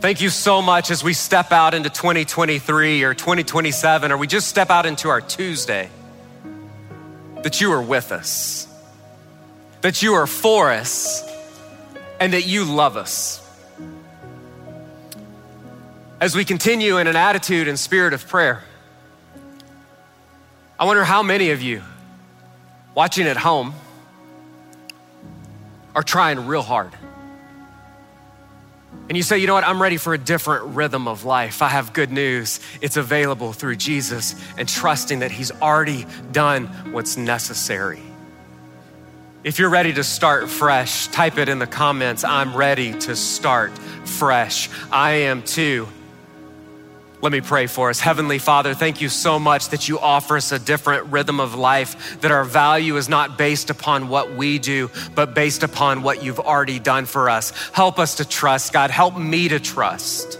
thank 0.00 0.20
you 0.20 0.28
so 0.28 0.62
much 0.62 0.90
as 0.90 1.02
we 1.02 1.12
step 1.12 1.52
out 1.52 1.74
into 1.74 1.90
2023 1.90 3.02
or 3.02 3.14
2027, 3.14 4.12
or 4.12 4.16
we 4.16 4.26
just 4.26 4.48
step 4.48 4.70
out 4.70 4.86
into 4.86 5.08
our 5.08 5.20
Tuesday, 5.20 5.88
that 7.42 7.60
you 7.60 7.72
are 7.72 7.82
with 7.82 8.12
us, 8.12 8.68
that 9.80 10.02
you 10.02 10.14
are 10.14 10.26
for 10.26 10.70
us, 10.70 11.26
and 12.20 12.34
that 12.34 12.46
you 12.46 12.64
love 12.64 12.96
us. 12.96 13.38
As 16.20 16.36
we 16.36 16.44
continue 16.44 16.98
in 16.98 17.06
an 17.06 17.16
attitude 17.16 17.66
and 17.66 17.78
spirit 17.78 18.12
of 18.12 18.28
prayer, 18.28 18.62
I 20.78 20.84
wonder 20.84 21.02
how 21.02 21.22
many 21.22 21.50
of 21.50 21.62
you 21.62 21.82
watching 23.00 23.26
at 23.26 23.38
home 23.38 23.72
are 25.94 26.02
trying 26.02 26.46
real 26.46 26.60
hard. 26.60 26.92
And 29.08 29.16
you 29.16 29.22
say, 29.22 29.38
you 29.38 29.46
know 29.46 29.54
what, 29.54 29.64
I'm 29.64 29.80
ready 29.80 29.96
for 29.96 30.12
a 30.12 30.18
different 30.18 30.76
rhythm 30.76 31.08
of 31.08 31.24
life. 31.24 31.62
I 31.62 31.68
have 31.68 31.94
good 31.94 32.12
news. 32.12 32.60
It's 32.82 32.98
available 32.98 33.54
through 33.54 33.76
Jesus 33.76 34.34
and 34.58 34.68
trusting 34.68 35.20
that 35.20 35.30
He's 35.30 35.50
already 35.50 36.04
done 36.30 36.66
what's 36.92 37.16
necessary. 37.16 38.02
If 39.44 39.58
you're 39.58 39.70
ready 39.70 39.94
to 39.94 40.04
start 40.04 40.50
fresh, 40.50 41.06
type 41.06 41.38
it 41.38 41.48
in 41.48 41.58
the 41.58 41.66
comments. 41.66 42.22
I'm 42.22 42.54
ready 42.54 42.92
to 42.98 43.16
start 43.16 43.72
fresh. 44.04 44.68
I 44.92 45.12
am 45.12 45.42
too. 45.42 45.88
Let 47.22 47.32
me 47.32 47.42
pray 47.42 47.66
for 47.66 47.90
us. 47.90 48.00
Heavenly 48.00 48.38
Father, 48.38 48.72
thank 48.72 49.02
you 49.02 49.10
so 49.10 49.38
much 49.38 49.68
that 49.68 49.88
you 49.88 49.98
offer 49.98 50.38
us 50.38 50.52
a 50.52 50.58
different 50.58 51.12
rhythm 51.12 51.38
of 51.38 51.54
life, 51.54 52.18
that 52.22 52.30
our 52.30 52.44
value 52.44 52.96
is 52.96 53.10
not 53.10 53.36
based 53.36 53.68
upon 53.68 54.08
what 54.08 54.34
we 54.34 54.58
do, 54.58 54.90
but 55.14 55.34
based 55.34 55.62
upon 55.62 56.02
what 56.02 56.22
you've 56.22 56.40
already 56.40 56.78
done 56.78 57.04
for 57.04 57.28
us. 57.28 57.50
Help 57.72 57.98
us 57.98 58.16
to 58.16 58.24
trust, 58.24 58.72
God. 58.72 58.90
Help 58.90 59.18
me 59.18 59.48
to 59.48 59.60
trust 59.60 60.38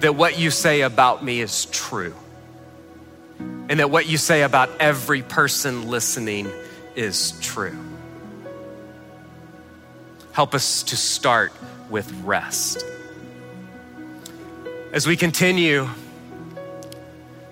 that 0.00 0.14
what 0.14 0.38
you 0.38 0.50
say 0.52 0.82
about 0.82 1.24
me 1.24 1.40
is 1.40 1.64
true, 1.66 2.14
and 3.40 3.80
that 3.80 3.90
what 3.90 4.06
you 4.08 4.16
say 4.16 4.42
about 4.42 4.70
every 4.78 5.22
person 5.22 5.88
listening 5.88 6.48
is 6.94 7.32
true. 7.40 7.76
Help 10.30 10.54
us 10.54 10.84
to 10.84 10.96
start 10.96 11.52
with 11.90 12.12
rest. 12.22 12.84
As 14.92 15.04
we 15.06 15.16
continue 15.16 15.88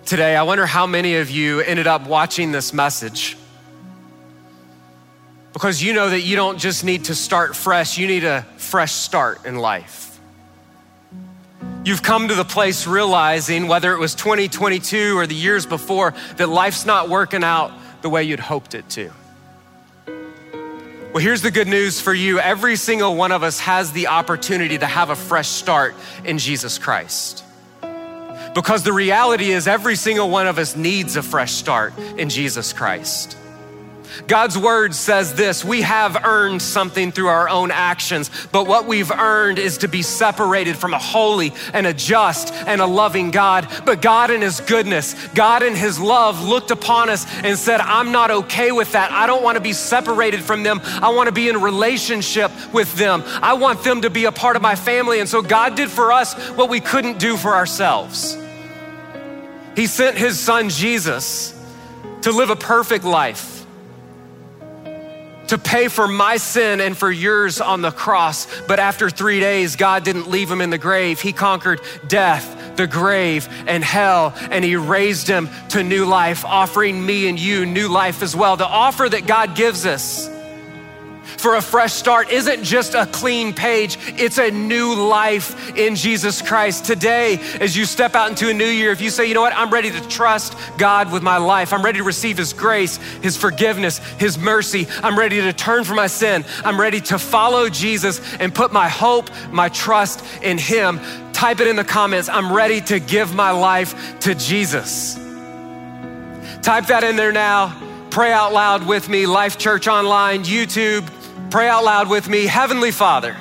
today, 0.04 0.36
I 0.36 0.44
wonder 0.44 0.66
how 0.66 0.86
many 0.86 1.16
of 1.16 1.30
you 1.30 1.60
ended 1.60 1.86
up 1.86 2.06
watching 2.06 2.52
this 2.52 2.72
message 2.72 3.36
because 5.52 5.82
you 5.82 5.92
know 5.92 6.10
that 6.10 6.20
you 6.20 6.36
don't 6.36 6.58
just 6.58 6.84
need 6.84 7.06
to 7.06 7.14
start 7.14 7.56
fresh, 7.56 7.98
you 7.98 8.06
need 8.06 8.24
a 8.24 8.42
fresh 8.56 8.92
start 8.92 9.46
in 9.46 9.56
life. 9.56 10.18
You've 11.84 12.02
come 12.02 12.28
to 12.28 12.34
the 12.34 12.44
place 12.44 12.86
realizing, 12.86 13.66
whether 13.66 13.92
it 13.92 13.98
was 13.98 14.14
2022 14.14 15.18
or 15.18 15.26
the 15.26 15.34
years 15.34 15.66
before, 15.66 16.14
that 16.36 16.48
life's 16.48 16.86
not 16.86 17.08
working 17.08 17.42
out 17.42 17.72
the 18.00 18.08
way 18.08 18.22
you'd 18.22 18.40
hoped 18.40 18.74
it 18.74 18.88
to. 18.90 19.10
Well, 21.14 21.22
here's 21.22 21.42
the 21.42 21.52
good 21.52 21.68
news 21.68 22.00
for 22.00 22.12
you. 22.12 22.40
Every 22.40 22.74
single 22.74 23.14
one 23.14 23.30
of 23.30 23.44
us 23.44 23.60
has 23.60 23.92
the 23.92 24.08
opportunity 24.08 24.78
to 24.78 24.86
have 24.86 25.10
a 25.10 25.14
fresh 25.14 25.46
start 25.46 25.94
in 26.24 26.38
Jesus 26.38 26.76
Christ. 26.76 27.44
Because 28.52 28.82
the 28.82 28.92
reality 28.92 29.52
is, 29.52 29.68
every 29.68 29.94
single 29.94 30.28
one 30.28 30.48
of 30.48 30.58
us 30.58 30.74
needs 30.74 31.14
a 31.14 31.22
fresh 31.22 31.52
start 31.52 31.96
in 32.18 32.30
Jesus 32.30 32.72
Christ. 32.72 33.36
God's 34.26 34.56
word 34.56 34.94
says 34.94 35.34
this 35.34 35.64
we 35.64 35.82
have 35.82 36.24
earned 36.24 36.62
something 36.62 37.12
through 37.12 37.28
our 37.28 37.48
own 37.48 37.70
actions, 37.70 38.30
but 38.52 38.66
what 38.66 38.86
we've 38.86 39.10
earned 39.10 39.58
is 39.58 39.78
to 39.78 39.88
be 39.88 40.02
separated 40.02 40.76
from 40.76 40.94
a 40.94 40.98
holy 40.98 41.52
and 41.72 41.86
a 41.86 41.94
just 41.94 42.52
and 42.52 42.80
a 42.80 42.86
loving 42.86 43.30
God. 43.30 43.68
But 43.84 44.02
God, 44.02 44.30
in 44.30 44.40
His 44.40 44.60
goodness, 44.60 45.14
God, 45.34 45.62
in 45.62 45.74
His 45.74 45.98
love, 46.00 46.42
looked 46.42 46.70
upon 46.70 47.10
us 47.10 47.26
and 47.42 47.58
said, 47.58 47.80
I'm 47.80 48.12
not 48.12 48.30
okay 48.30 48.72
with 48.72 48.92
that. 48.92 49.10
I 49.12 49.26
don't 49.26 49.42
want 49.42 49.56
to 49.56 49.62
be 49.62 49.72
separated 49.72 50.42
from 50.42 50.62
them. 50.62 50.80
I 50.84 51.10
want 51.10 51.28
to 51.28 51.32
be 51.32 51.48
in 51.48 51.60
relationship 51.60 52.50
with 52.72 52.94
them. 52.96 53.22
I 53.26 53.54
want 53.54 53.82
them 53.84 54.02
to 54.02 54.10
be 54.10 54.24
a 54.24 54.32
part 54.32 54.56
of 54.56 54.62
my 54.62 54.74
family. 54.74 55.20
And 55.20 55.28
so 55.28 55.42
God 55.42 55.74
did 55.74 55.90
for 55.90 56.12
us 56.12 56.34
what 56.50 56.68
we 56.68 56.80
couldn't 56.80 57.18
do 57.18 57.36
for 57.36 57.54
ourselves. 57.54 58.38
He 59.76 59.86
sent 59.86 60.16
His 60.16 60.38
Son 60.38 60.68
Jesus 60.68 61.50
to 62.22 62.30
live 62.30 62.50
a 62.50 62.56
perfect 62.56 63.04
life 63.04 63.53
to 65.48 65.58
pay 65.58 65.88
for 65.88 66.08
my 66.08 66.36
sin 66.36 66.80
and 66.80 66.96
for 66.96 67.10
yours 67.10 67.60
on 67.60 67.82
the 67.82 67.90
cross. 67.90 68.46
But 68.62 68.78
after 68.78 69.10
three 69.10 69.40
days, 69.40 69.76
God 69.76 70.04
didn't 70.04 70.28
leave 70.28 70.50
him 70.50 70.60
in 70.60 70.70
the 70.70 70.78
grave. 70.78 71.20
He 71.20 71.32
conquered 71.32 71.80
death, 72.06 72.76
the 72.76 72.86
grave, 72.86 73.48
and 73.66 73.84
hell, 73.84 74.34
and 74.50 74.64
he 74.64 74.76
raised 74.76 75.28
him 75.28 75.48
to 75.70 75.82
new 75.82 76.04
life, 76.06 76.44
offering 76.44 77.04
me 77.04 77.28
and 77.28 77.38
you 77.38 77.66
new 77.66 77.88
life 77.88 78.22
as 78.22 78.34
well. 78.34 78.56
The 78.56 78.66
offer 78.66 79.08
that 79.08 79.26
God 79.26 79.54
gives 79.54 79.86
us 79.86 80.33
for 81.38 81.56
a 81.56 81.62
fresh 81.62 81.92
start 81.92 82.30
isn't 82.30 82.64
just 82.64 82.94
a 82.94 83.06
clean 83.06 83.52
page, 83.52 83.98
it's 84.18 84.38
a 84.38 84.50
new 84.50 84.94
life 84.94 85.76
in 85.76 85.94
Jesus 85.94 86.42
Christ. 86.42 86.84
Today, 86.84 87.38
as 87.60 87.76
you 87.76 87.84
step 87.84 88.14
out 88.14 88.30
into 88.30 88.48
a 88.48 88.54
new 88.54 88.64
year, 88.64 88.90
if 88.90 89.00
you 89.00 89.10
say, 89.10 89.26
you 89.26 89.34
know 89.34 89.42
what, 89.42 89.54
I'm 89.54 89.70
ready 89.70 89.90
to 89.90 90.00
trust 90.08 90.56
God 90.78 91.12
with 91.12 91.22
my 91.22 91.36
life, 91.36 91.72
I'm 91.72 91.84
ready 91.84 91.98
to 91.98 92.04
receive 92.04 92.38
His 92.38 92.52
grace, 92.52 92.96
His 93.22 93.36
forgiveness, 93.36 93.98
His 94.18 94.38
mercy, 94.38 94.86
I'm 95.02 95.18
ready 95.18 95.40
to 95.42 95.52
turn 95.52 95.84
from 95.84 95.96
my 95.96 96.06
sin, 96.06 96.44
I'm 96.64 96.80
ready 96.80 97.00
to 97.02 97.18
follow 97.18 97.68
Jesus 97.68 98.20
and 98.34 98.54
put 98.54 98.72
my 98.72 98.88
hope, 98.88 99.30
my 99.50 99.68
trust 99.68 100.24
in 100.42 100.58
Him. 100.58 101.00
Type 101.32 101.60
it 101.60 101.66
in 101.66 101.76
the 101.76 101.84
comments. 101.84 102.28
I'm 102.28 102.52
ready 102.52 102.80
to 102.82 103.00
give 103.00 103.34
my 103.34 103.50
life 103.50 104.20
to 104.20 104.34
Jesus. 104.34 105.14
Type 106.62 106.86
that 106.86 107.02
in 107.04 107.16
there 107.16 107.32
now 107.32 107.76
pray 108.14 108.32
out 108.32 108.52
loud 108.52 108.86
with 108.86 109.08
me, 109.08 109.26
Life 109.26 109.58
Church 109.58 109.88
Online, 109.88 110.44
YouTube, 110.44 111.04
pray 111.54 111.68
out 111.68 111.84
loud 111.84 112.10
with 112.10 112.28
me. 112.28 112.46
Heavenly 112.46 112.90
Father, 112.90 113.36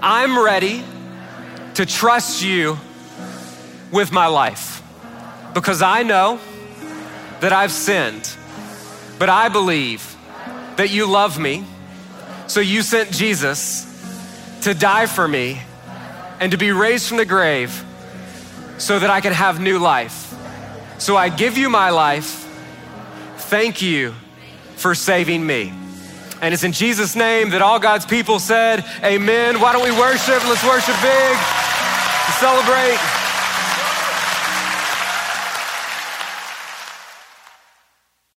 I'm 0.00 0.38
ready 0.38 0.80
to 1.74 1.84
trust 1.84 2.40
you 2.40 2.78
with 3.90 4.12
my 4.12 4.28
life 4.28 4.80
because 5.52 5.82
I 5.82 6.04
know 6.04 6.38
that 7.40 7.52
I've 7.52 7.72
sinned, 7.72 8.30
but 9.18 9.28
I 9.28 9.48
believe 9.48 10.16
that 10.76 10.90
you 10.90 11.10
love 11.10 11.36
me. 11.36 11.64
So 12.46 12.60
you 12.60 12.80
sent 12.80 13.10
Jesus 13.10 13.88
to 14.62 14.72
die 14.72 15.06
for 15.06 15.26
me 15.26 15.60
and 16.38 16.52
to 16.52 16.58
be 16.58 16.70
raised 16.70 17.08
from 17.08 17.16
the 17.16 17.26
grave 17.26 17.84
so 18.78 19.00
that 19.00 19.10
I 19.10 19.20
can 19.20 19.32
have 19.32 19.58
new 19.58 19.80
life. 19.80 20.32
So 20.98 21.16
I 21.16 21.28
give 21.28 21.58
you 21.58 21.70
my 21.70 21.90
life. 21.90 22.46
Thank 23.36 23.82
you 23.82 24.14
for 24.76 24.94
saving 24.94 25.44
me. 25.44 25.72
And 26.40 26.54
it's 26.54 26.64
in 26.64 26.72
Jesus' 26.72 27.14
name 27.14 27.50
that 27.50 27.60
all 27.60 27.78
God's 27.78 28.06
people 28.06 28.38
said, 28.38 28.84
Amen. 29.04 29.60
Why 29.60 29.72
don't 29.72 29.84
we 29.84 29.92
worship? 29.92 30.42
Let's 30.48 30.64
worship 30.64 30.96
big 31.02 31.36
to 31.36 32.32
celebrate. 32.40 33.19